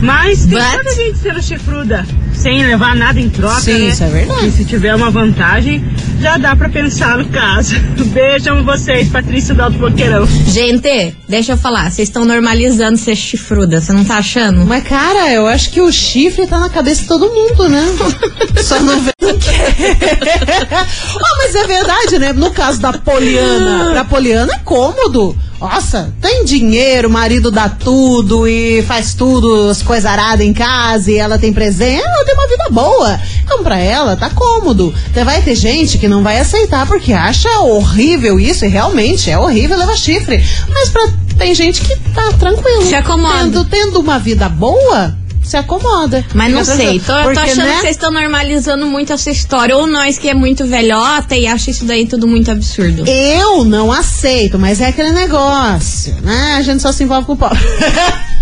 Mas 0.00 0.46
tem 0.46 0.58
But- 0.58 0.72
toda 0.76 0.94
gente 0.94 1.18
sendo 1.18 1.42
chifruda, 1.42 2.04
sem 2.44 2.62
levar 2.62 2.94
nada 2.94 3.18
em 3.18 3.30
troca, 3.30 3.62
Sim, 3.62 3.72
né? 3.72 3.88
isso 3.88 4.04
é 4.04 4.08
verdade. 4.08 4.48
E 4.48 4.52
se 4.52 4.66
tiver 4.66 4.94
uma 4.94 5.10
vantagem, 5.10 5.82
já 6.20 6.36
dá 6.36 6.54
pra 6.54 6.68
pensar 6.68 7.16
no 7.16 7.24
caso. 7.30 7.74
Beijam 8.12 8.62
vocês, 8.62 9.08
Patrícia 9.08 9.54
do 9.54 9.62
Alto 9.62 9.78
Boqueirão. 9.78 10.26
Gente, 10.46 11.16
deixa 11.26 11.52
eu 11.52 11.56
falar. 11.56 11.90
Vocês 11.90 12.06
estão 12.06 12.26
normalizando 12.26 12.98
ser 12.98 13.16
chifruda. 13.16 13.80
Você 13.80 13.94
não 13.94 14.04
tá 14.04 14.18
achando? 14.18 14.66
Mas, 14.66 14.84
cara, 14.84 15.32
eu 15.32 15.46
acho 15.46 15.70
que 15.70 15.80
o 15.80 15.90
chifre 15.90 16.46
tá 16.46 16.60
na 16.60 16.68
cabeça 16.68 17.00
de 17.00 17.08
todo 17.08 17.30
mundo, 17.30 17.66
né? 17.66 17.82
Só 18.62 18.78
não 18.78 19.00
vê 19.00 19.12
oh, 19.22 19.32
mas 21.38 21.54
é 21.54 21.66
verdade, 21.66 22.18
né? 22.18 22.34
No 22.34 22.50
caso 22.50 22.78
da 22.78 22.92
Poliana, 22.92 23.90
pra 23.90 24.04
Poliana 24.04 24.52
é 24.52 24.58
cômodo. 24.58 25.34
Nossa, 25.60 26.12
tem 26.20 26.44
dinheiro, 26.44 27.08
o 27.08 27.10
marido 27.10 27.50
dá 27.50 27.68
tudo 27.68 28.46
e 28.46 28.82
faz 28.82 29.14
tudo, 29.14 29.70
as 29.70 29.82
coisas 29.82 30.04
aradas 30.04 30.44
em 30.44 30.52
casa 30.52 31.10
e 31.10 31.16
ela 31.16 31.38
tem 31.38 31.52
presente, 31.52 32.02
ela 32.02 32.24
tem 32.24 32.34
uma 32.34 32.48
vida 32.48 32.68
boa. 32.70 33.20
Então, 33.42 33.62
pra 33.62 33.78
ela, 33.78 34.16
tá 34.16 34.30
cômodo. 34.30 34.94
Então, 35.10 35.24
vai 35.24 35.40
ter 35.42 35.54
gente 35.54 35.98
que 35.98 36.08
não 36.08 36.22
vai 36.22 36.38
aceitar 36.38 36.86
porque 36.86 37.12
acha 37.12 37.48
horrível 37.60 38.38
isso, 38.38 38.64
e 38.64 38.68
realmente 38.68 39.30
é 39.30 39.38
horrível 39.38 39.78
levar 39.78 39.96
chifre. 39.96 40.44
Mas 40.68 40.90
pra, 40.90 41.08
tem 41.38 41.54
gente 41.54 41.80
que 41.80 41.96
tá 42.14 42.32
tranquilo. 42.32 42.86
Se 42.86 42.94
acomoda. 42.94 43.38
Tendo, 43.38 43.64
tendo 43.64 44.00
uma 44.00 44.18
vida 44.18 44.48
boa, 44.48 45.16
se 45.44 45.56
acomoda. 45.56 46.24
Mas 46.34 46.52
não 46.52 46.64
sei, 46.64 46.98
tô, 46.98 47.12
tô 47.12 47.22
Porque, 47.22 47.38
achando 47.38 47.66
né? 47.66 47.74
que 47.74 47.80
vocês 47.80 47.96
estão 47.96 48.10
normalizando 48.10 48.86
muito 48.86 49.12
essa 49.12 49.30
história. 49.30 49.76
Ou 49.76 49.86
nós 49.86 50.18
que 50.18 50.28
é 50.28 50.34
muito 50.34 50.66
velhota 50.66 51.36
e 51.36 51.46
acha 51.46 51.70
isso 51.70 51.84
daí 51.84 52.06
tudo 52.06 52.26
muito 52.26 52.50
absurdo. 52.50 53.04
Eu 53.06 53.64
não 53.64 53.92
aceito, 53.92 54.58
mas 54.58 54.80
é 54.80 54.88
aquele 54.88 55.12
negócio, 55.12 56.14
né? 56.22 56.56
A 56.58 56.62
gente 56.62 56.82
só 56.82 56.90
se 56.92 57.04
envolve 57.04 57.26
com 57.26 57.34
o 57.34 57.36
pobre. 57.36 57.58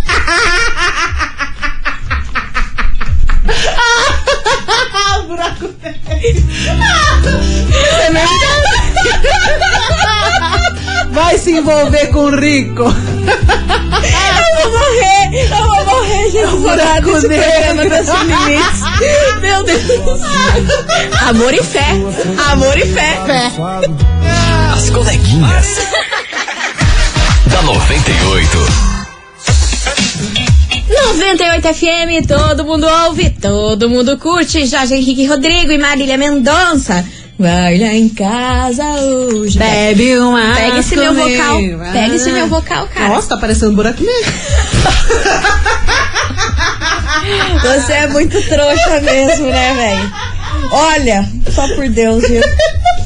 Buraco 5.26 5.66
Vai 11.12 11.38
se 11.38 11.52
envolver 11.52 12.06
com 12.08 12.24
o 12.24 12.40
rico. 12.40 12.82
Eu 12.82 14.70
vou 14.70 14.72
morrer, 14.72 15.30
eu 15.44 15.66
vou 15.66 15.84
morrer, 15.84 16.30
buraco 16.58 17.10
Esse 17.10 17.28
negro. 17.28 17.44
programa 17.44 17.90
tá 17.90 18.04
sem 18.04 18.24
limites. 18.24 18.80
Meu 19.40 19.62
Deus. 19.64 20.20
Amor 21.28 21.54
e 21.54 21.62
fé. 21.62 21.86
Amor 22.50 22.78
e 22.78 22.86
fé. 22.86 23.20
Fé. 23.26 23.52
As 24.74 24.90
coleguinhas. 24.90 25.78
da 27.46 27.62
98. 27.62 28.58
98 31.16 31.74
FM, 31.74 32.26
todo 32.26 32.64
mundo 32.64 32.86
ouve, 33.06 33.30
todo 33.30 33.88
mundo 33.88 34.18
curte. 34.18 34.66
Jorge 34.66 34.94
Henrique 34.94 35.26
Rodrigo 35.26 35.72
e 35.72 35.78
Marília 35.78 36.16
Mendonça. 36.18 37.04
Vai 37.38 37.78
lá 37.78 37.88
em 37.88 38.08
casa 38.08 38.84
hoje. 38.84 39.58
Bebe 39.58 40.18
uma 40.18 40.54
Pega 40.54 40.78
esse 40.78 40.96
meu 40.96 41.12
vocal. 41.14 41.58
Pega 41.92 42.14
esse 42.14 42.30
meu 42.30 42.46
vocal, 42.46 42.86
cara. 42.88 43.08
Nossa, 43.08 43.28
tá 43.30 43.36
parecendo 43.36 43.72
um 43.72 43.74
buraco 43.74 44.02
negro. 44.02 44.32
Você 47.62 47.92
é 47.92 48.06
muito 48.08 48.40
trouxa 48.42 49.00
mesmo, 49.00 49.46
né, 49.46 49.74
velho? 49.74 50.12
Olha, 50.70 51.28
só 51.52 51.66
por 51.74 51.88
Deus, 51.88 52.26
viu? 52.28 52.42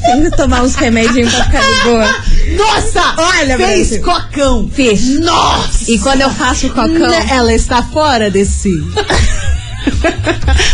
Tem 0.05 0.23
que 0.23 0.31
tomar 0.37 0.63
uns 0.63 0.75
remedinhos 0.75 1.33
pra 1.33 1.43
ficar 1.45 1.61
de 1.61 1.81
boa. 1.83 2.15
Nossa! 2.57 3.13
Olha, 3.17 3.57
Fez 3.57 3.89
Brasil. 3.89 4.01
cocão. 4.03 4.69
Fiz. 4.73 5.19
Nossa! 5.19 5.91
E 5.91 5.99
quando 5.99 6.21
eu 6.21 6.29
faço 6.29 6.69
cocão. 6.69 7.09
Né, 7.09 7.27
Ela 7.29 7.53
está 7.53 7.83
fora 7.83 8.29
desse. 8.31 8.69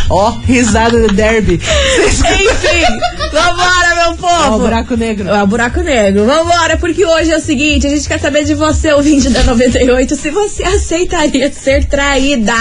Ó, 0.09 0.31
risada 0.45 1.07
do 1.07 1.13
derby. 1.13 1.55
Enfim, 1.55 2.89
vambora, 3.33 3.95
meu 3.95 4.17
povo. 4.23 4.55
O 4.55 4.59
buraco 4.59 4.95
negro. 4.95 5.29
É 5.29 5.43
o 5.43 5.47
buraco 5.47 5.81
negro. 5.81 6.25
Vambora, 6.25 6.77
porque 6.77 7.05
hoje 7.05 7.31
é 7.31 7.37
o 7.37 7.41
seguinte: 7.41 7.85
a 7.85 7.89
gente 7.89 8.07
quer 8.07 8.19
saber 8.19 8.45
de 8.45 8.53
você, 8.53 8.93
ouvinte 8.93 9.29
da 9.29 9.43
98, 9.43 10.15
se 10.15 10.31
você 10.31 10.63
aceitaria 10.63 11.51
ser 11.51 11.85
traída. 11.85 12.53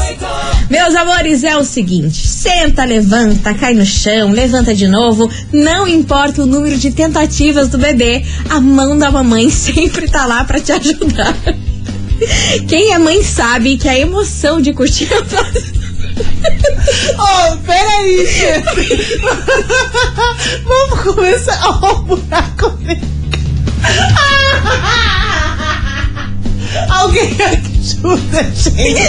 Meus 0.69 0.95
amores, 0.95 1.43
é 1.43 1.55
o 1.55 1.63
seguinte: 1.63 2.27
senta, 2.27 2.83
levanta, 2.83 3.53
cai 3.53 3.73
no 3.73 3.85
chão, 3.85 4.31
levanta 4.31 4.73
de 4.73 4.87
novo. 4.87 5.29
Não 5.51 5.87
importa 5.93 6.43
o 6.43 6.45
número 6.45 6.77
de 6.77 6.91
tentativas 6.91 7.69
do 7.69 7.77
bebê, 7.77 8.25
a 8.49 8.59
mão 8.59 8.97
da 8.97 9.11
mamãe 9.11 9.49
sempre 9.51 10.09
tá 10.09 10.25
lá 10.25 10.43
pra 10.43 10.59
te 10.59 10.71
ajudar. 10.71 11.35
Quem 12.67 12.93
é 12.93 12.97
mãe 12.97 13.23
sabe 13.23 13.77
que 13.77 13.87
a 13.87 13.97
emoção 13.97 14.61
de 14.61 14.73
curtir 14.73 15.09
a 15.13 15.23
fase. 15.25 15.73
Oh, 17.17 17.57
peraí, 17.57 18.27
chefe. 18.27 19.19
Vamos 20.63 21.01
começar. 21.01 21.59
Ó, 21.81 21.91
o 21.91 22.01
buraco. 22.03 22.77
Alguém 26.89 27.35
ajuda, 27.41 28.43
gente. 28.55 29.01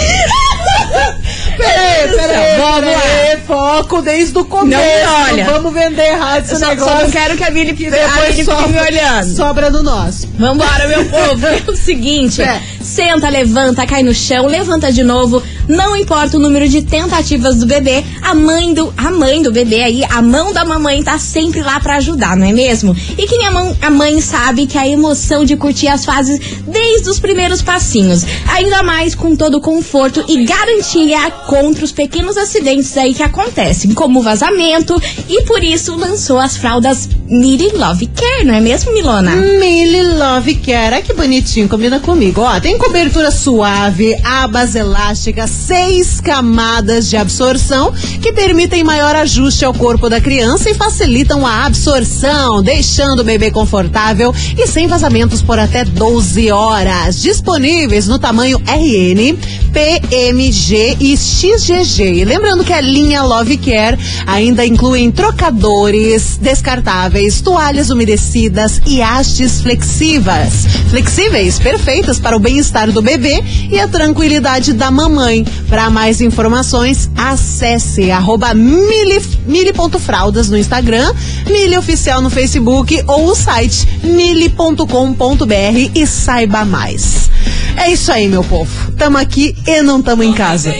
Peraí, 1.57 2.15
peraí, 2.15 2.57
Vamos 2.59 3.01
peraí, 3.01 3.37
foco 3.45 4.01
desde 4.01 4.37
o 4.37 4.45
começo. 4.45 4.81
Não 5.05 5.23
olha. 5.23 5.45
Vamos 5.45 5.73
vender 5.73 6.03
errado 6.05 6.43
esse 6.45 6.57
só, 6.59 6.67
negócio. 6.67 6.93
só 6.97 7.01
não 7.03 7.11
quero 7.11 7.37
que 7.37 7.43
a 7.43 7.51
Mili 7.51 7.75
fique 7.75 7.89
me 7.89 8.79
olhando. 8.79 9.35
Sobra 9.35 9.71
do 9.71 9.83
nosso. 9.83 10.27
Vambora, 10.37 10.87
meu 10.87 11.05
povo. 11.09 11.45
É 11.45 11.63
o 11.69 11.75
seguinte: 11.75 12.41
É. 12.41 12.61
senta, 12.81 13.29
levanta, 13.29 13.85
cai 13.85 14.03
no 14.03 14.13
chão, 14.13 14.45
levanta 14.47 14.91
de 14.91 15.03
novo. 15.03 15.41
Não 15.67 15.95
importa 15.95 16.37
o 16.37 16.39
número 16.39 16.67
de 16.67 16.81
tentativas 16.81 17.57
do 17.57 17.65
bebê, 17.65 18.03
a 18.21 18.33
mãe 18.33 18.73
do, 18.73 18.93
a 18.97 19.09
mãe 19.11 19.41
do 19.41 19.51
bebê 19.51 19.83
aí, 19.83 20.03
a 20.09 20.21
mão 20.21 20.53
da 20.53 20.63
mamãe 20.63 21.03
tá 21.03 21.17
sempre 21.17 21.61
lá 21.61 21.79
pra 21.79 21.97
ajudar, 21.97 22.35
não 22.35 22.45
é 22.45 22.53
mesmo? 22.53 22.95
E 23.17 23.25
quem 23.27 23.45
é 23.45 23.49
mão, 23.49 23.75
a 23.81 23.89
mãe 23.89 24.21
sabe 24.21 24.67
que 24.67 24.77
a 24.77 24.87
emoção 24.87 25.45
de 25.45 25.55
curtir 25.55 25.87
as 25.87 26.05
fases 26.05 26.39
desde 26.67 27.09
os 27.09 27.19
primeiros 27.19 27.61
passinhos, 27.61 28.23
ainda 28.47 28.83
mais 28.83 29.15
com 29.15 29.35
todo 29.35 29.55
o 29.55 29.61
conforto 29.61 30.23
e 30.27 30.45
garantia 30.45 31.31
contra 31.47 31.83
os 31.83 31.91
pequenos 31.91 32.37
acidentes 32.37 32.95
aí 32.97 33.13
que 33.13 33.23
acontecem, 33.23 33.93
como 33.93 34.21
vazamento, 34.21 35.01
e 35.29 35.43
por 35.43 35.63
isso 35.63 35.95
lançou 35.95 36.37
as 36.37 36.57
fraldas 36.57 37.09
Miri 37.27 37.69
Love 37.69 38.07
Care, 38.07 38.45
não 38.45 38.53
é 38.53 38.61
mesmo, 38.61 38.93
Milona? 38.93 39.35
Mili 39.35 40.03
Love 40.03 40.55
Care, 40.55 40.95
Ai, 40.95 41.01
que 41.01 41.13
bonitinho, 41.13 41.67
combina 41.67 41.99
comigo. 41.99 42.41
Ó, 42.41 42.59
tem 42.59 42.77
cobertura 42.77 43.31
suave, 43.31 44.15
abas 44.23 44.75
elásticas, 44.75 45.54
seis 45.55 46.19
camadas 46.19 47.09
de 47.09 47.17
absorção 47.17 47.93
que 48.21 48.33
permitem 48.33 48.83
maior 48.83 49.15
ajuste 49.15 49.63
ao 49.63 49.73
corpo 49.73 50.09
da 50.09 50.19
criança 50.19 50.69
e 50.69 50.73
facilitam 50.73 51.45
a 51.45 51.65
absorção, 51.65 52.61
deixando 52.61 53.19
o 53.19 53.23
bebê 53.23 53.49
confortável 53.49 54.33
e 54.57 54.67
sem 54.67 54.87
vazamentos 54.87 55.41
por 55.41 55.57
até 55.57 55.85
12 55.85 56.51
horas. 56.51 57.21
Disponíveis 57.21 58.07
no 58.07 58.19
tamanho 58.19 58.57
RN, 58.59 59.37
PMG 59.71 60.97
e 60.99 61.17
XGG. 61.17 62.21
E 62.21 62.25
lembrando 62.25 62.63
que 62.63 62.73
a 62.73 62.81
linha 62.81 63.23
Love 63.23 63.57
Care 63.57 63.97
ainda 64.25 64.65
inclui 64.65 65.11
trocadores 65.11 66.37
descartáveis, 66.37 67.41
toalhas 67.41 67.89
umedecidas 67.89 68.81
e 68.85 69.01
hastes 69.01 69.61
flexivas. 69.61 70.65
Flexíveis, 70.89 71.59
perfeitas 71.59 72.19
para 72.19 72.35
o 72.35 72.39
bem-estar 72.39 72.91
do 72.91 73.01
bebê 73.01 73.43
e 73.69 73.79
a 73.79 73.87
tranquilidade 73.87 74.73
da 74.73 74.89
mamãe. 74.91 75.44
Para 75.69 75.89
mais 75.89 76.21
informações, 76.21 77.09
acesse 77.15 78.11
arroba 78.11 78.53
mili, 78.53 79.19
mili.fraldas 79.47 80.49
no 80.49 80.57
Instagram, 80.57 81.11
Mili 81.47 81.77
Oficial 81.77 82.21
no 82.21 82.29
Facebook 82.29 83.03
ou 83.07 83.27
o 83.31 83.35
site 83.35 83.87
mili.com.br 84.03 85.91
e 85.95 86.05
saiba 86.07 86.63
mais. 86.65 87.29
É 87.77 87.89
isso 87.91 88.11
aí, 88.11 88.27
meu 88.27 88.43
povo. 88.43 88.91
Tamo 88.93 89.17
aqui 89.17 89.55
e 89.67 89.81
não 89.81 90.01
tamo 90.01 90.23
em 90.23 90.33
casa. 90.33 90.73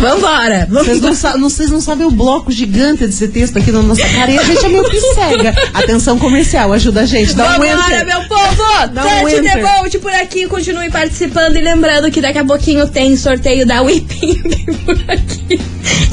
Vambora! 0.00 0.66
Vocês 0.70 1.00
não, 1.00 1.10
não- 1.38 1.50
vocês 1.50 1.70
não 1.70 1.80
sabem 1.80 2.06
o 2.06 2.10
bloco 2.10 2.50
gigante 2.52 3.04
desse 3.06 3.26
texto 3.28 3.58
aqui 3.58 3.70
na 3.72 3.82
nossa 3.82 4.06
cara 4.08 4.30
e 4.30 4.38
a 4.38 4.42
gente 4.44 4.64
é 4.64 4.68
meio 4.68 4.84
que 4.88 5.00
cega. 5.00 5.54
Atenção 5.74 6.18
comercial, 6.18 6.72
ajuda 6.72 7.00
a 7.00 7.06
gente. 7.06 7.34
Dá 7.34 7.44
um 7.44 7.52
Vambora, 7.58 7.94
enter. 7.94 8.06
meu 8.06 8.28
povo! 8.28 8.62
Dá 8.92 9.02
um 9.04 9.08
Tante 9.24 9.34
enter. 9.36 9.54
Devolte 9.56 9.98
por 9.98 10.12
aqui, 10.12 10.46
continue 10.46 10.88
participando 10.90 11.56
e 11.56 11.60
lembrando 11.60 12.10
que 12.10 12.20
daqui 12.20 12.38
a 12.38 12.44
pouquinho 12.44 12.86
tem 12.88 13.16
sorteio 13.16 13.66
da 13.68 13.82
Whipping 13.82 14.42
por 14.84 14.96
aqui. 15.08 15.60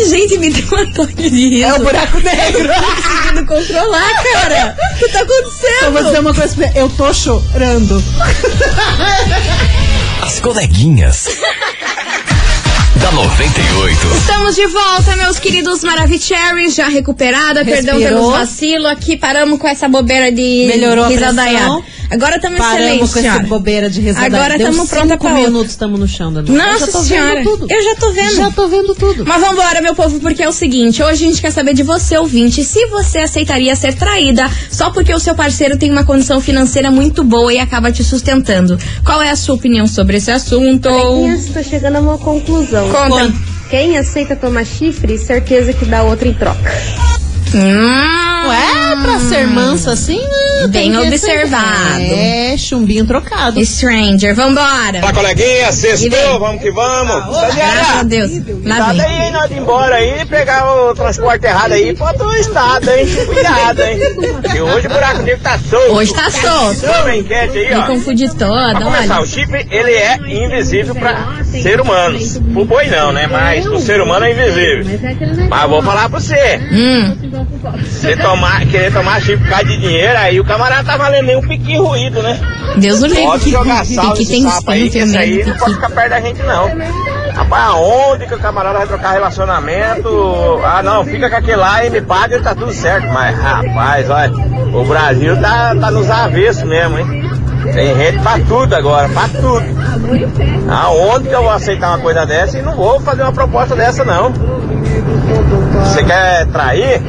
Gente, 0.08 0.38
me 0.38 0.52
deu 0.52 0.68
uma 0.68 0.94
toque 0.94 1.30
de 1.30 1.50
riso. 1.50 1.64
É 1.66 1.74
o 1.74 1.80
buraco 1.80 2.20
negro. 2.20 2.62
Eu 2.62 2.68
não 2.68 2.76
tô 2.76 3.02
conseguindo 3.02 3.46
controlar, 3.46 4.24
cara. 4.34 4.78
O 4.94 5.00
que 5.00 5.08
tá 5.08 5.20
acontecendo? 5.22 5.84
Eu 5.84 5.92
vou 5.94 6.04
dizer 6.04 6.20
uma 6.20 6.34
coisa 6.34 6.56
pra 6.56 6.68
você, 6.68 6.80
eu 6.80 6.90
tô 6.90 7.14
chorando. 7.14 8.04
As 10.22 10.40
coleguinhas. 10.42 11.30
da 12.96 13.12
98. 13.12 14.08
Estamos 14.18 14.56
de 14.56 14.68
volta, 14.68 15.16
meus 15.16 15.40
queridos 15.40 15.84
Maravicheries, 15.84 16.76
já 16.76 16.88
recuperada, 16.88 17.64
perdão 17.64 17.98
Respirou. 17.98 18.22
pelos 18.22 18.38
vacilos 18.38 18.90
aqui, 18.90 19.16
paramos 19.18 19.60
com 19.60 19.68
essa 19.68 19.88
bobeira 19.88 20.32
de 20.32 20.66
Melhorou 20.68 21.06
a 21.06 21.08
risadaiada. 21.08 21.84
Agora 22.10 22.36
estamos 22.36 22.60
excelentes, 22.60 23.00
com 23.00 23.06
essa 23.06 23.22
senhora. 23.22 23.48
bobeira 23.48 23.90
de 23.90 24.02
risada. 24.02 24.26
Agora 24.26 24.56
estamos 24.56 24.90
pronta 24.90 25.14
outra. 25.14 25.34
minutos, 25.34 25.72
estamos 25.72 26.00
no 26.00 26.08
chão, 26.08 26.32
Dani. 26.32 26.50
Nossa 26.50 26.74
eu 26.74 26.80
já 26.80 26.88
tô 26.92 27.04
senhora, 27.04 27.36
vendo 27.36 27.50
tudo. 27.50 27.68
eu 27.70 27.84
já 27.84 27.96
tô 27.96 28.12
vendo. 28.12 28.36
Já 28.36 28.52
tô 28.52 28.68
vendo 28.68 28.96
tudo. 28.96 29.26
Mas 29.26 29.42
vambora, 29.42 29.82
meu 29.82 29.96
povo, 29.96 30.20
porque 30.20 30.44
é 30.44 30.50
o 30.50 30.52
seguinte: 30.52 31.02
hoje 31.02 31.26
a 31.26 31.28
gente 31.28 31.42
quer 31.42 31.52
saber 31.52 31.74
de 31.74 31.84
você, 31.84 32.18
ouvinte, 32.18 32.64
se 32.64 32.86
você 32.88 33.20
aceitaria 33.20 33.76
ser 33.76 33.94
traída 33.96 34.50
só 34.70 34.90
porque 34.92 35.14
o 35.14 35.20
seu 35.20 35.36
parceiro 35.36 35.78
tem 35.78 35.92
uma 35.92 36.04
condição 36.04 36.40
financeira 36.40 36.92
muito 36.92 37.24
boa 37.24 37.54
e 37.54 37.60
acaba 37.60 37.92
te 37.92 38.04
sustentando. 38.04 38.78
Qual 39.04 39.22
é 39.22 39.30
a 39.30 39.36
sua 39.36 39.56
opinião 39.56 39.88
sobre 39.88 40.18
esse 40.18 40.32
assunto? 40.32 40.90
Coleguinhas, 40.90 41.46
tô 41.48 41.64
chegando 41.64 41.98
a 41.98 42.00
uma 42.02 42.18
conclusão. 42.18 42.90
Conta. 42.90 43.34
Quem 43.70 43.98
aceita 43.98 44.36
tomar 44.36 44.66
chifre, 44.66 45.18
certeza 45.18 45.74
que 45.74 45.86
dá 45.86 46.04
outra 46.04 46.28
em 46.28 46.34
troca. 46.34 46.72
Hum, 47.56 48.48
Ué, 48.50 48.96
pra 49.02 49.20
ser 49.20 49.48
mansa 49.48 49.92
assim, 49.94 50.20
né, 50.20 50.68
Bem 50.68 50.98
observado. 50.98 51.98
ser- 52.00 52.14
É, 52.54 52.58
chumbinho 52.58 53.06
trocado. 53.06 53.64
Stranger, 53.66 54.36
vambora. 54.36 55.00
Fala, 55.00 55.14
coleguinha, 55.14 55.72
sextou, 55.72 56.40
vamos 56.40 56.62
que 56.62 56.70
vamos. 56.72 57.26
Graças 57.56 57.98
a 58.00 58.04
Deus. 58.04 58.32
Lá 58.32 58.42
Cuidado 58.76 58.98
vem. 58.98 59.06
aí, 59.06 59.32
nós 59.32 59.52
ir 59.52 59.58
embora 59.58 59.96
aí, 59.96 60.26
pegar 60.26 60.70
o 60.70 60.94
transporte 60.94 61.46
errado 61.46 61.72
aí 61.72 61.96
pra 61.96 62.08
outro 62.08 62.36
estado, 62.36 62.90
hein? 62.92 63.08
Cuidado, 63.26 63.82
hein? 63.82 64.00
Porque 64.42 64.62
hoje 64.62 64.88
o 64.88 64.90
buraco 64.90 65.22
negro 65.24 65.42
tá 65.42 65.58
solto. 65.70 65.94
Hoje 65.94 66.14
tá 66.14 66.30
solto. 66.30 66.86
A 67.08 67.16
enquete 67.18 67.58
aí, 67.58 67.70
Me 67.70 67.76
ó. 67.82 67.86
confundi 67.88 68.28
Pra 68.36 68.48
toda, 68.48 68.82
começar, 68.82 69.14
olha. 69.16 69.24
o 69.24 69.28
chip, 69.28 69.68
ele 69.72 69.92
é 69.92 70.18
invisível 70.18 70.94
pra 70.96 71.38
ser 71.46 71.80
humanos. 71.80 72.38
Pro 72.54 72.66
boi 72.66 72.88
não, 72.88 73.12
né? 73.14 73.28
Mas 73.28 73.64
pro 73.66 73.80
ser 73.80 74.02
humano 74.02 74.26
é 74.26 74.32
invisível. 74.32 75.00
Mas 75.50 75.64
eu 75.64 75.70
vou 75.70 75.82
falar 75.82 76.10
pra 76.10 76.20
você. 76.20 76.60
Hum, 76.72 77.45
Você 77.82 78.16
tomar, 78.18 78.66
querer 78.66 78.92
tomar 78.94 79.22
chip 79.22 79.42
por 79.42 79.50
causa 79.50 79.66
de 79.66 79.78
dinheiro, 79.78 80.18
aí 80.18 80.40
o 80.40 80.46
camarada 80.46 80.84
tá 80.84 80.98
valendo 80.98 81.26
nem 81.26 81.38
um 81.38 81.42
piquinho 81.42 81.84
ruído, 81.84 82.22
né? 82.22 82.40
Deus 82.78 83.02
o 83.02 83.08
livre. 83.08 83.24
Pode 83.24 83.50
jogar 83.50 83.86
sal 83.86 84.10
nesse 84.10 84.28
tem 84.28 84.44
sapo 84.44 84.72
aí, 84.72 84.90
que 84.90 84.98
esse 84.98 85.18
aí 85.18 85.44
não 85.46 85.58
pode 85.58 85.74
ficar 85.74 85.90
perto 85.90 86.10
da 86.10 86.22
gente, 86.22 86.44
não. 86.44 86.70
Rapaz, 87.34 87.64
aonde 87.66 88.28
que 88.28 88.36
o 88.36 88.40
camarada 88.40 88.80
vai 88.80 88.88
trocar 88.88 89.12
relacionamento? 89.12 90.60
Ah, 90.64 90.82
não, 90.84 91.04
fica 91.06 91.30
com 91.30 91.36
aquele 91.36 91.58
lá 91.58 91.86
e 91.86 91.90
me 91.90 92.02
paga 92.02 92.38
e 92.38 92.42
tá 92.42 92.56
tudo 92.56 92.74
certo. 92.74 93.08
Mas, 93.08 93.38
rapaz, 93.38 94.10
olha, 94.10 94.34
o 94.74 94.86
Brasil 94.86 95.40
tá, 95.42 95.76
tá 95.76 95.92
nos 95.92 96.10
avessos 96.10 96.64
mesmo, 96.64 97.00
hein? 97.00 97.30
Tem 97.74 97.96
gente 97.96 98.20
pra 98.20 98.40
tudo 98.40 98.74
agora, 98.76 99.10
pra 99.10 99.28
tudo. 99.28 99.66
Aonde 100.70 101.30
que 101.30 101.36
eu 101.36 101.42
vou 101.42 101.52
aceitar 101.52 101.90
uma 101.90 102.00
coisa 102.00 102.26
dessa 102.26 102.60
e 102.60 102.62
não 102.62 102.76
vou 102.76 103.00
fazer 103.00 103.24
uma 103.24 103.34
proposta 103.34 103.76
dessa, 103.76 104.06
não. 104.06 104.32
Você 105.84 106.04
quer 106.04 106.46
trair? 106.48 107.02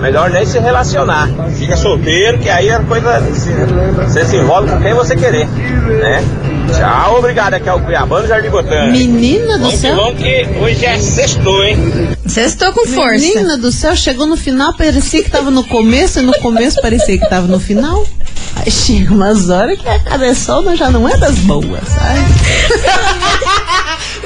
Melhor 0.00 0.30
nem 0.30 0.46
se 0.46 0.58
relacionar. 0.58 1.28
Fica 1.56 1.76
solteiro, 1.76 2.38
que 2.38 2.48
aí 2.48 2.70
a 2.70 2.80
coisa. 2.80 3.20
Você 3.20 4.24
se 4.24 4.36
envolve 4.36 4.70
com 4.70 4.80
quem 4.80 4.94
você 4.94 5.16
querer, 5.16 5.46
né? 5.46 6.24
Tchau, 6.76 7.18
obrigado. 7.18 7.54
Aqui 7.54 7.68
é 7.68 7.72
o 7.72 7.80
Cuiabano 7.80 8.26
Jardim 8.28 8.50
Botânico. 8.50 8.92
Menina 8.92 9.58
do 9.58 9.64
Vamos 9.64 9.70
que 9.74 9.78
céu. 9.78 9.96
vamos 9.96 10.18
que 10.20 10.46
hoje 10.60 10.84
é 10.86 10.98
sextou, 10.98 11.64
hein? 11.64 11.76
Sextou 12.26 12.72
com 12.72 12.86
força. 12.86 13.18
Menina 13.18 13.56
do 13.56 13.72
céu, 13.72 13.96
chegou 13.96 14.26
no 14.26 14.36
final, 14.36 14.74
parecia 14.76 15.22
que 15.22 15.30
tava 15.30 15.50
no 15.50 15.64
começo, 15.64 16.18
e 16.18 16.22
no 16.22 16.34
começo 16.40 16.80
parecia 16.82 17.18
que 17.18 17.28
tava 17.28 17.46
no 17.46 17.58
final. 17.58 18.06
Aí 18.56 18.70
chega 18.70 19.12
umas 19.14 19.48
horas 19.50 19.78
que 19.78 19.88
a 19.88 19.98
cabeçona 20.00 20.76
já 20.76 20.90
não 20.90 21.08
é 21.08 21.16
das 21.16 21.36
boas, 21.38 21.80
sabe? 21.88 22.20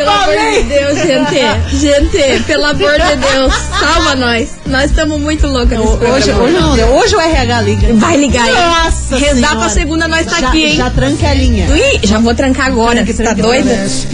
Pelo 0.02 0.10
amor 0.10 0.52
de 0.52 0.62
Deus, 0.64 0.98
gente. 0.98 1.76
Gente, 1.78 2.42
pelo 2.44 2.64
amor 2.64 2.92
de 2.92 3.16
Deus, 3.16 3.52
salva 3.78 4.14
nós. 4.16 4.48
Nós 4.66 4.90
estamos 4.90 5.20
muito 5.20 5.46
loucas. 5.46 5.78
Hoje, 5.78 6.32
hoje, 6.32 6.54
não, 6.54 6.96
hoje 6.98 7.14
o 7.14 7.20
RH 7.20 7.60
liga. 7.62 7.94
Vai 7.94 8.16
ligar 8.16 8.44
aí. 8.44 8.52
Nossa 8.52 9.16
Rezar 9.16 9.34
Senhora. 9.34 9.56
pra 9.56 9.68
segunda 9.68 10.08
nós 10.08 10.26
tá 10.26 10.40
Já- 10.40 10.48
aqui, 10.48 10.64
hein? 10.64 10.76
Já 10.76 10.90
tranca 10.90 11.28
a 11.28 11.34
linha. 11.34 11.66
Ih, 11.76 12.00
já 12.06 12.18
vou 12.18 12.34
trancar 12.34 12.66
agora. 12.66 12.96
Tranque, 12.96 13.12
Você 13.12 13.22
tá 13.22 13.32
doida? 13.34 13.70
As 13.84 14.04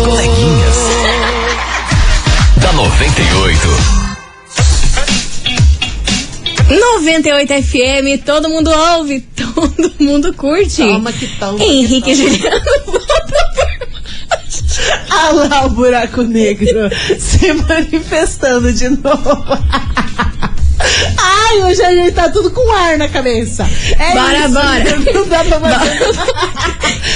coleguinhas. 0.00 0.76
da 2.56 2.72
98. 2.72 3.68
98 6.68 7.52
FM, 7.62 8.22
todo 8.24 8.48
mundo 8.50 8.70
ouve, 8.70 9.20
todo 9.54 9.90
mundo 9.98 10.34
curte. 10.34 10.82
Toma 10.82 11.12
que 11.12 11.26
toma. 11.38 11.64
Henrique 11.64 12.10
e 12.10 12.14
Juliano. 12.14 12.60
Ah 15.20 15.30
lá 15.50 15.66
o 15.66 15.70
buraco 15.70 16.22
negro 16.22 16.88
se 17.18 17.52
manifestando 17.52 18.72
de 18.72 18.88
novo. 18.88 19.58
Ai, 21.20 21.62
hoje 21.64 21.82
a 21.82 21.92
gente 21.92 22.12
tá 22.12 22.28
tudo 22.30 22.50
com 22.52 22.70
ar 22.72 22.96
na 22.98 23.08
cabeça. 23.08 23.66
É 23.98 24.12
Bora, 24.12 24.38
isso. 24.38 24.54
bora. 24.54 24.98
Não 25.14 25.28
dá 25.28 25.44
pra 25.44 25.60
fazer. 25.78 25.98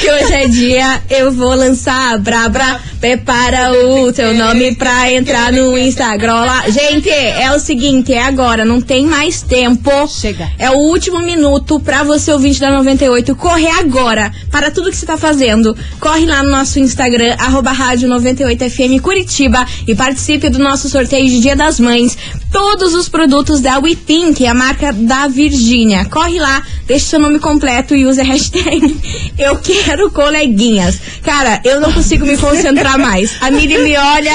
que 0.01 0.11
hoje 0.11 0.35
é 0.35 0.49
dia, 0.49 1.03
eu 1.11 1.31
vou 1.31 1.55
lançar 1.55 2.19
Bra 2.19 2.49
Bra. 2.49 2.81
Prepara 3.03 3.73
o 3.73 4.13
teu 4.13 4.33
nome 4.33 4.77
pra 4.77 5.13
entrar 5.13 5.53
no 5.53 5.77
Instagram 5.77 6.43
lá. 6.43 6.71
Gente, 6.71 7.11
é 7.11 7.51
o 7.51 7.59
seguinte, 7.59 8.13
é 8.13 8.23
agora, 8.23 8.65
não 8.65 8.81
tem 8.81 9.05
mais 9.05 9.43
tempo. 9.43 9.91
Chega. 10.07 10.49
É 10.57 10.71
o 10.71 10.75
último 10.75 11.19
minuto 11.19 11.81
pra 11.81 12.05
você, 12.05 12.31
ouvinte 12.31 12.61
da 12.61 12.71
98, 12.71 13.35
correr 13.35 13.71
agora 13.71 14.31
para 14.53 14.71
tudo 14.71 14.89
que 14.89 14.97
você 14.97 15.05
tá 15.05 15.17
fazendo. 15.17 15.77
Corre 15.99 16.27
lá 16.27 16.45
no 16.45 16.51
nosso 16.51 16.79
Instagram, 16.79 17.35
arroba 17.41 17.73
rádio 17.73 18.09
98FM 18.09 19.01
Curitiba 19.01 19.67
e 19.85 19.97
participe 19.97 20.49
do 20.49 20.61
nosso 20.61 20.89
sorteio 20.89 21.29
de 21.29 21.41
Dia 21.41 21.57
das 21.57 21.81
Mães. 21.81 22.17
Todos 22.53 22.95
os 22.95 23.09
produtos 23.09 23.61
da 23.61 23.81
WePink, 23.81 24.35
que 24.35 24.45
é 24.45 24.51
a 24.51 24.55
marca 24.55 24.93
da 24.93 25.27
Virgínia. 25.27 26.05
Corre 26.05 26.39
lá, 26.39 26.63
deixe 26.87 27.07
seu 27.07 27.19
nome 27.19 27.41
completo 27.41 27.97
e 27.97 28.07
use 28.07 28.21
a 28.21 28.25
hashtag 28.25 28.97
Eu 29.37 29.57
Quero 29.57 30.09
Coleguinhas. 30.11 31.01
Cara, 31.25 31.61
eu 31.65 31.81
não 31.81 31.93
consigo 31.93 32.25
me 32.25 32.37
concentrar 32.37 32.92
mais. 32.99 33.37
A 33.41 33.51
Miri 33.51 33.79
me 33.79 33.97
olha, 33.97 34.33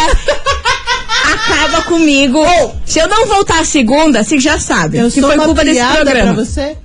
acaba 1.34 1.82
comigo. 1.84 2.39
Se 2.86 3.00
eu 3.00 3.08
não 3.08 3.26
voltar 3.28 3.60
a 3.60 3.65
segunda, 3.65 4.24
você 4.24 4.39
já 4.39 4.60
sabe. 4.60 4.98
Eu 4.98 5.10
que 5.12 5.20
sou 5.20 5.30
foi 5.30 5.38
culpa 5.46 5.63
desse 5.63 5.84
programa. 5.86 6.34
pra 6.34 6.43
você? 6.46 6.78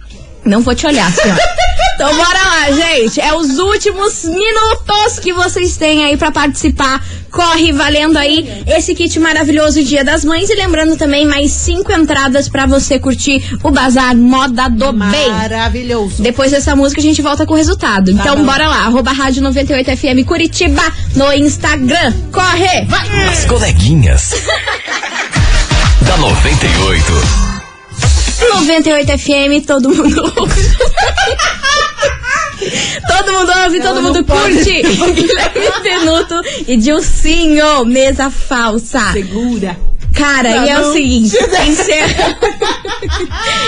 Não 0.45 0.61
vou 0.61 0.75
te 0.75 0.87
olhar, 0.87 1.11
senhora. 1.13 1.41
Então 1.95 2.17
bora 2.17 2.39
lá, 2.39 2.71
gente. 2.73 3.21
É 3.21 3.33
os 3.33 3.59
últimos 3.59 4.25
minutos 4.25 5.21
que 5.21 5.33
vocês 5.33 5.77
têm 5.77 6.05
aí 6.05 6.17
pra 6.17 6.33
participar. 6.33 7.05
Corre 7.31 7.71
valendo 7.71 8.17
aí 8.17 8.65
esse 8.67 8.93
kit 8.95 9.21
maravilhoso 9.21 9.85
Dia 9.85 10.03
das 10.03 10.25
Mães. 10.25 10.51
E 10.51 10.55
lembrando 10.55 10.97
também 10.97 11.25
mais 11.25 11.53
cinco 11.53 11.93
entradas 11.93 12.49
pra 12.49 12.67
você 12.67 12.99
curtir 12.99 13.57
o 13.63 13.71
Bazar 13.71 14.17
Moda 14.17 14.69
do 14.69 14.93
Bem. 14.93 15.31
Maravilhoso. 15.31 16.21
Depois 16.21 16.51
dessa 16.51 16.75
música 16.75 17.01
a 17.01 17.05
gente 17.05 17.23
volta 17.23 17.47
com 17.47 17.55
o 17.55 17.57
resultado. 17.57 18.11
Então 18.11 18.37
bom. 18.37 18.45
bora 18.47 18.67
lá, 18.67 18.87
arroba 18.87 19.13
rádio 19.13 19.43
98FM 19.45 20.25
Curitiba 20.25 20.83
no 21.15 21.33
Instagram. 21.33 22.13
Corre! 22.33 22.89
As 23.31 23.45
coleguinhas. 23.45 24.35
da 26.03 26.17
98. 26.17 27.52
98 28.49 29.19
FM, 29.19 29.65
todo 29.67 29.89
mundo 29.95 30.33
ouve. 30.37 30.63
todo 33.09 33.33
mundo 33.33 33.53
ouve, 33.65 33.81
todo 33.81 34.03
mundo 34.03 34.25
curte. 34.25 34.83
Guilherme 34.83 35.71
Benuto 35.83 36.41
e 36.69 36.77
Dilcinho, 36.77 37.85
mesa 37.85 38.31
falsa. 38.31 39.13
Segura. 39.13 39.77
Cara, 40.15 40.57
Não, 40.57 40.67
e 40.67 40.69
é 40.69 40.79
o 40.79 40.93
seguinte, 40.93 41.35
encerra... 41.67 42.39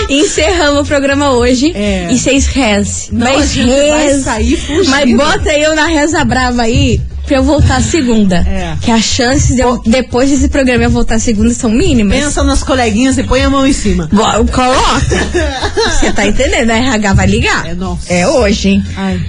encerramos 0.07 0.81
o 0.81 0.85
programa 0.85 1.31
hoje 1.31 1.71
É. 1.75 2.07
e 2.11 2.19
vocês 2.19 2.45
reze. 2.45 3.11
Não, 3.11 3.25
Mas 3.25 3.41
a 3.41 3.45
gente 3.47 3.67
vai 3.89 4.03
reze. 4.03 4.23
sair 4.23 4.55
fugindo. 4.57 4.89
Mas 4.91 5.15
bota 5.15 5.57
eu 5.57 5.75
na 5.75 5.87
reza 5.87 6.23
brava 6.23 6.61
aí 6.61 7.01
pra 7.25 7.37
eu 7.37 7.43
voltar 7.43 7.81
segunda. 7.81 8.37
É. 8.37 8.75
Que 8.81 8.91
as 8.91 9.03
chances 9.03 9.55
de 9.55 9.61
eu, 9.61 9.81
depois 9.85 10.29
desse 10.29 10.47
programa 10.49 10.83
eu 10.83 10.89
voltar 10.89 11.19
segunda 11.19 11.53
são 11.53 11.69
mínimas. 11.69 12.17
Pensa 12.19 12.43
nas 12.43 12.63
coleguinhas 12.63 13.17
e 13.17 13.23
põe 13.23 13.41
a 13.41 13.49
mão 13.49 13.65
em 13.65 13.73
cima. 13.73 14.07
Bo- 14.11 14.45
Coloca. 14.51 15.15
Você 15.99 16.11
tá 16.11 16.25
entendendo? 16.25 16.71
A 16.71 16.75
RH 16.77 17.13
vai 17.13 17.27
ligar. 17.27 17.65
É, 17.67 17.73
nossa. 17.73 18.11
É 18.13 18.27
hoje, 18.27 18.69
hein? 18.69 18.85
Ai. 18.95 19.19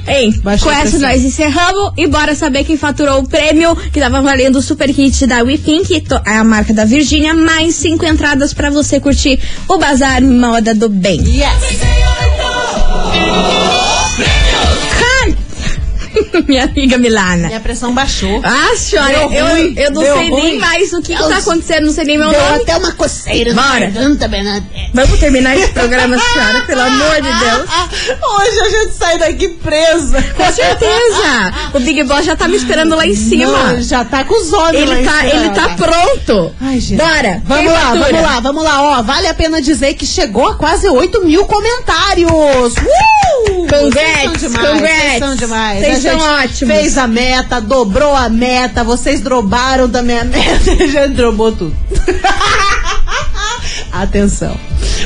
Baixou 0.42 0.70
com 0.70 0.76
essa 0.78 0.98
nós 0.98 1.22
encerramos 1.24 1.92
e 1.96 2.06
bora 2.06 2.34
saber 2.34 2.64
quem 2.64 2.76
faturou 2.76 3.20
o 3.20 3.28
prêmio 3.28 3.74
que 3.76 4.00
tava 4.00 4.20
valendo 4.20 4.56
o 4.56 4.62
super 4.62 4.92
kit 4.92 5.26
da 5.26 5.42
WePink, 5.42 6.00
to- 6.02 6.20
a 6.24 6.44
marca 6.44 6.72
da 6.74 6.84
Virgínia, 6.84 7.34
mais 7.34 7.74
cinco 7.74 8.04
entradas 8.04 8.52
pra 8.54 8.70
você 8.70 9.00
curtir 9.00 9.38
o 9.68 9.78
Bazar 9.78 10.22
Moda 10.22 10.74
do 10.74 10.88
Bem. 10.88 11.20
Yes. 11.26 11.46
Minha 16.46 16.64
amiga 16.64 16.98
Milana. 16.98 17.48
Minha 17.48 17.60
pressão 17.60 17.92
baixou. 17.94 18.40
Ah, 18.44 18.74
senhora, 18.76 19.28
Deu 19.28 19.46
eu, 19.46 19.74
eu 19.74 19.90
não 19.92 20.02
sei 20.02 20.30
ruim. 20.30 20.42
nem 20.42 20.58
mais 20.58 20.92
o 20.92 21.00
que, 21.02 21.14
que 21.14 21.22
Eu- 21.22 21.28
tá 21.28 21.38
acontecendo, 21.38 21.86
não 21.86 21.92
sei 21.92 22.04
nem 22.04 22.18
meu 22.18 22.30
Deu 22.30 22.40
nome. 22.40 22.62
até 22.62 22.76
uma 22.76 22.92
coceira 22.92 23.54
Bora. 23.54 23.80
garganta, 23.80 24.28
Bernadette. 24.28 24.90
Vamos 24.94 25.18
terminar 25.18 25.56
esse 25.56 25.68
programa, 25.72 26.18
senhora, 26.18 26.60
pelo 26.62 26.80
amor 26.80 27.14
de 27.16 27.22
Deus. 27.22 27.68
Hoje 28.22 28.60
a 28.60 28.68
gente 28.70 28.94
sai 28.94 29.18
daqui 29.18 29.48
presa. 29.48 30.22
Com 30.36 30.52
certeza! 30.52 31.52
O 31.74 31.80
Big 31.80 32.02
Boss 32.04 32.24
já 32.24 32.36
tá 32.36 32.48
me 32.48 32.56
esperando 32.56 32.94
lá 32.96 33.06
em 33.06 33.14
cima. 33.14 33.72
Não, 33.72 33.82
já 33.82 34.04
tá 34.04 34.24
com 34.24 34.34
os 34.40 34.50
lá 34.50 34.74
Ele 34.74 35.00
em 35.00 35.04
tá, 35.04 35.26
ele 35.26 35.50
tá 35.50 35.68
pronto. 35.76 36.52
Ai, 36.60 36.80
gente. 36.80 36.98
Bora. 36.98 37.42
Vamos 37.44 37.72
lá, 37.72 37.80
fatura? 37.80 37.98
vamos 38.04 38.22
lá, 38.22 38.40
vamos 38.40 38.64
lá. 38.64 38.82
Ó, 38.98 39.02
vale 39.02 39.26
a 39.28 39.34
pena 39.34 39.60
dizer 39.60 39.94
que 39.94 40.06
chegou 40.06 40.48
a 40.48 40.54
quase 40.54 40.88
8 40.88 41.24
mil 41.24 41.44
comentários. 41.46 42.30
Uh! 42.30 43.35
Congrats, 43.66 44.40
Vocês 44.40 44.40
são 44.40 44.50
demais, 44.50 44.72
congrats. 44.72 45.06
Vocês 45.06 45.18
são 45.18 45.36
demais. 45.36 45.80
Vocês 45.80 46.06
A 46.06 46.10
são 46.18 46.34
ótimos. 46.44 46.74
Fez 46.74 46.98
a 46.98 47.06
meta, 47.06 47.60
dobrou 47.60 48.14
a 48.14 48.28
meta, 48.28 48.84
vocês 48.84 49.20
drobaram 49.20 49.88
também 49.88 50.18
a 50.18 50.24
meta, 50.24 50.70
a 50.72 50.86
gente 50.86 51.08
drobou 51.14 51.52
tudo. 51.52 51.76
Atenção. 53.92 54.58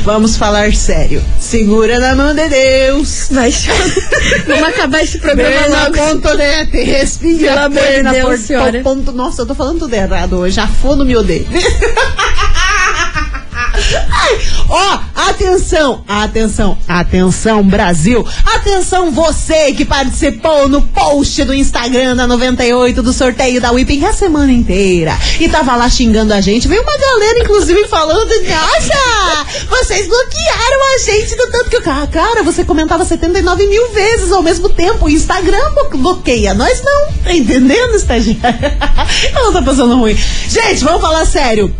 Vamos 0.02 0.36
falar 0.36 0.72
sério. 0.74 1.22
Segura 1.38 1.98
na 2.00 2.14
mão 2.14 2.34
de 2.34 2.48
Deus. 2.48 3.28
Vai. 3.30 3.52
Vamos 4.46 4.68
acabar 4.68 5.02
esse 5.02 5.18
programa 5.18 5.50
Bem 5.50 5.68
logo. 5.70 5.96
Contonete, 5.96 6.82
respira. 6.82 7.52
Pelo 7.52 7.64
amor 7.66 7.82
de 7.82 8.02
Deus, 8.10 8.24
por- 8.28 8.38
senhora. 8.38 8.80
ponto- 8.82 9.12
Nossa, 9.12 9.42
eu 9.42 9.46
tô 9.46 9.54
falando 9.54 9.80
tudo 9.80 9.94
errado 9.94 10.38
hoje. 10.38 10.58
Afono 10.58 11.04
me 11.04 11.16
odeio. 11.16 11.46
Ó, 14.72 14.98
atenção, 15.28 16.04
atenção, 16.06 16.78
atenção, 16.86 17.60
Brasil. 17.64 18.24
Atenção, 18.54 19.10
você 19.10 19.72
que 19.72 19.84
participou 19.84 20.68
no 20.68 20.80
post 20.82 21.42
do 21.44 21.52
Instagram 21.52 22.14
da 22.14 22.24
98 22.28 23.02
do 23.02 23.12
sorteio 23.12 23.60
da 23.60 23.72
Whipping 23.72 24.04
a 24.04 24.12
semana 24.12 24.52
inteira 24.52 25.18
e 25.40 25.48
tava 25.48 25.74
lá 25.74 25.88
xingando 25.90 26.32
a 26.32 26.40
gente. 26.40 26.68
Veio 26.68 26.82
uma 26.82 26.96
galera, 26.96 27.40
inclusive, 27.40 27.88
falando: 27.88 28.28
Nossa, 28.30 29.46
vocês 29.68 30.06
bloquearam 30.06 30.94
a 30.94 30.98
gente 31.04 31.36
do 31.36 31.46
tanto 31.50 31.70
que 31.70 31.76
o 31.78 31.82
cara, 31.82 32.06
cara, 32.06 32.42
você 32.44 32.62
comentava 32.64 33.04
79 33.04 33.66
mil 33.66 33.90
vezes 33.92 34.30
ao 34.30 34.40
mesmo 34.42 34.68
tempo. 34.68 35.06
O 35.06 35.10
Instagram 35.10 35.68
blo- 35.74 35.98
bloqueia, 35.98 36.54
nós 36.54 36.80
não. 36.82 37.08
Tá 37.24 37.34
entendendo, 37.34 37.96
estagiário? 37.96 38.58
Ela 39.34 39.52
tá 39.52 39.62
passando 39.62 39.96
ruim. 39.96 40.16
Gente, 40.48 40.84
vamos 40.84 41.00
falar 41.00 41.24
sério. 41.26 41.74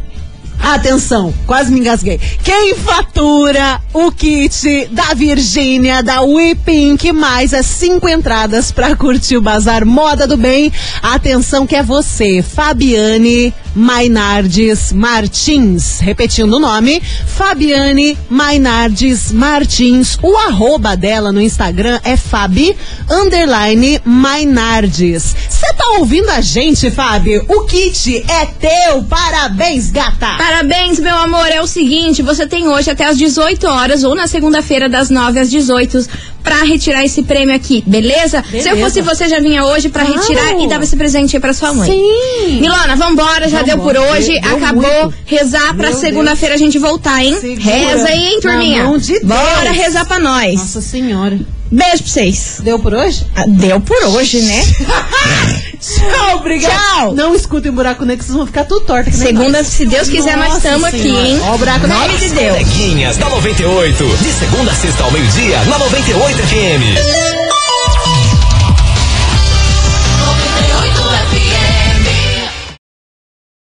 Atenção, 0.63 1.33
quase 1.47 1.73
me 1.73 1.81
engasguei. 1.81 2.21
Quem 2.45 2.75
fatura 2.75 3.81
o 3.93 4.13
kit 4.13 4.87
da 4.93 5.15
Virgínia, 5.15 6.03
da 6.03 6.21
WePink, 6.21 7.13
mais 7.13 7.55
as 7.55 7.67
cinco 7.67 8.09
entradas 8.09 8.71
pra 8.71 8.95
curtir 8.95 9.37
o 9.37 9.43
Bazar 9.43 9.87
Moda 9.87 10.27
do 10.27 10.37
Bem? 10.37 10.73
Atenção 11.03 11.67
que 11.67 11.75
é 11.75 11.83
você, 11.83 12.43
Fabiane 12.43 13.53
Mainardes 13.75 14.93
Martins. 14.93 16.01
Repetindo 16.01 16.55
o 16.55 16.61
nome, 16.61 17.03
Fabiane 17.27 18.17
Mainardes 18.29 19.33
Martins. 19.33 20.19
O 20.23 20.37
arroba 20.37 20.97
dela 20.97 21.33
no 21.33 21.41
Instagram 21.41 21.99
é 22.05 22.17
Fabi 22.17 22.77
underline 23.11 24.01
Mainardes. 24.05 25.35
Você 25.49 25.73
tá 25.75 25.99
ouvindo 25.99 26.31
a 26.31 26.41
gente, 26.41 26.91
Fábio? 26.91 27.45
O 27.49 27.63
kit 27.63 28.25
é 28.29 28.47
teu. 28.47 29.03
Parabéns, 29.05 29.91
gata. 29.91 30.37
Parabéns, 30.39 30.99
meu 30.99 31.15
amor. 31.17 31.47
É 31.49 31.61
o 31.61 31.67
seguinte, 31.67 32.23
você 32.23 32.47
tem 32.47 32.69
hoje 32.69 32.91
até 32.91 33.07
às 33.07 33.17
18 33.19 33.67
horas 33.67 34.05
ou 34.05 34.15
na 34.15 34.27
segunda-feira 34.27 34.89
das 34.89 35.11
9 35.11 35.39
às 35.41 35.51
18 35.51 36.07
pra 36.43 36.63
retirar 36.65 37.05
esse 37.05 37.23
prêmio 37.23 37.55
aqui, 37.55 37.85
beleza? 37.87 38.43
Se 38.51 38.57
eu 38.61 38.63
Beleza. 38.75 38.81
fosse 38.81 39.01
você, 39.03 39.29
já 39.29 39.39
vinha 39.41 39.63
hoje 39.65 39.91
pra 39.91 40.05
Claro. 40.07 40.21
retirar 40.21 40.59
e 40.59 40.67
dava 40.69 40.85
esse 40.85 40.97
presente 40.97 41.37
aí 41.37 41.41
pra 41.41 41.53
sua 41.53 41.75
mãe. 41.75 41.91
Sim. 41.91 42.61
Milona, 42.61 42.97
vambora, 42.97 43.47
já 43.49 43.60
deu 43.63 43.79
por 43.79 43.97
hoje, 43.97 44.41
Deu 44.41 44.57
acabou. 44.57 44.83
muito. 45.03 45.15
Rezar 45.27 45.75
pra 45.77 45.93
segunda-feira 45.93 46.55
a 46.55 46.59
gente 46.59 46.79
voltar, 46.79 47.25
hein? 47.25 47.37
Segura 47.41 47.63
Reza 47.71 48.09
aí, 48.09 48.27
hein, 48.29 48.41
turminha? 48.41 48.99
de 48.99 49.21
Bora 49.21 49.71
rezar 49.73 50.05
pra 50.05 50.19
nós. 50.19 50.55
Nossa 50.55 50.81
senhora. 50.81 51.39
Beijo 51.73 52.03
pra 52.03 52.13
vocês. 52.13 52.57
Deu 52.65 52.79
por 52.81 52.93
hoje? 52.95 53.25
Ah, 53.37 53.45
Deu 53.47 53.81
por 53.81 53.97
hoje, 54.07 54.41
né? 54.41 54.61
Tchau, 55.81 56.37
obrigada. 56.39 56.75
Tchau. 56.75 57.15
Não 57.15 57.35
escutem 57.35 57.71
buraco 57.71 58.05
negro, 58.05 58.25
vocês 58.25 58.37
vão 58.37 58.45
ficar 58.47 58.65
tudo 58.65 58.85
torto. 58.85 59.13
Segunda, 59.13 59.59
nós. 59.59 59.67
se 59.69 59.87
Deus 59.87 60.09
quiser, 60.09 60.37
nós 60.37 60.49
Nossa 60.49 60.59
estamos 60.59 60.85
aqui, 60.85 61.09
hein? 61.09 61.41
Ó 61.45 61.55
o 61.55 61.59
buraco 61.59 61.87
Nome 61.87 62.09
negro. 62.09 62.19
de 62.19 62.35
Deus. 62.35 62.53
Coleguinhas 62.59 63.17
da 63.17 63.29
98. 63.31 64.05
De 64.05 64.33
segunda 64.33 64.73
a 64.73 64.75
sexta 64.75 65.05
ao 65.05 65.11
meio-dia, 65.13 65.59
na 65.65 65.79
98 65.79 66.39
FM. 66.39 67.40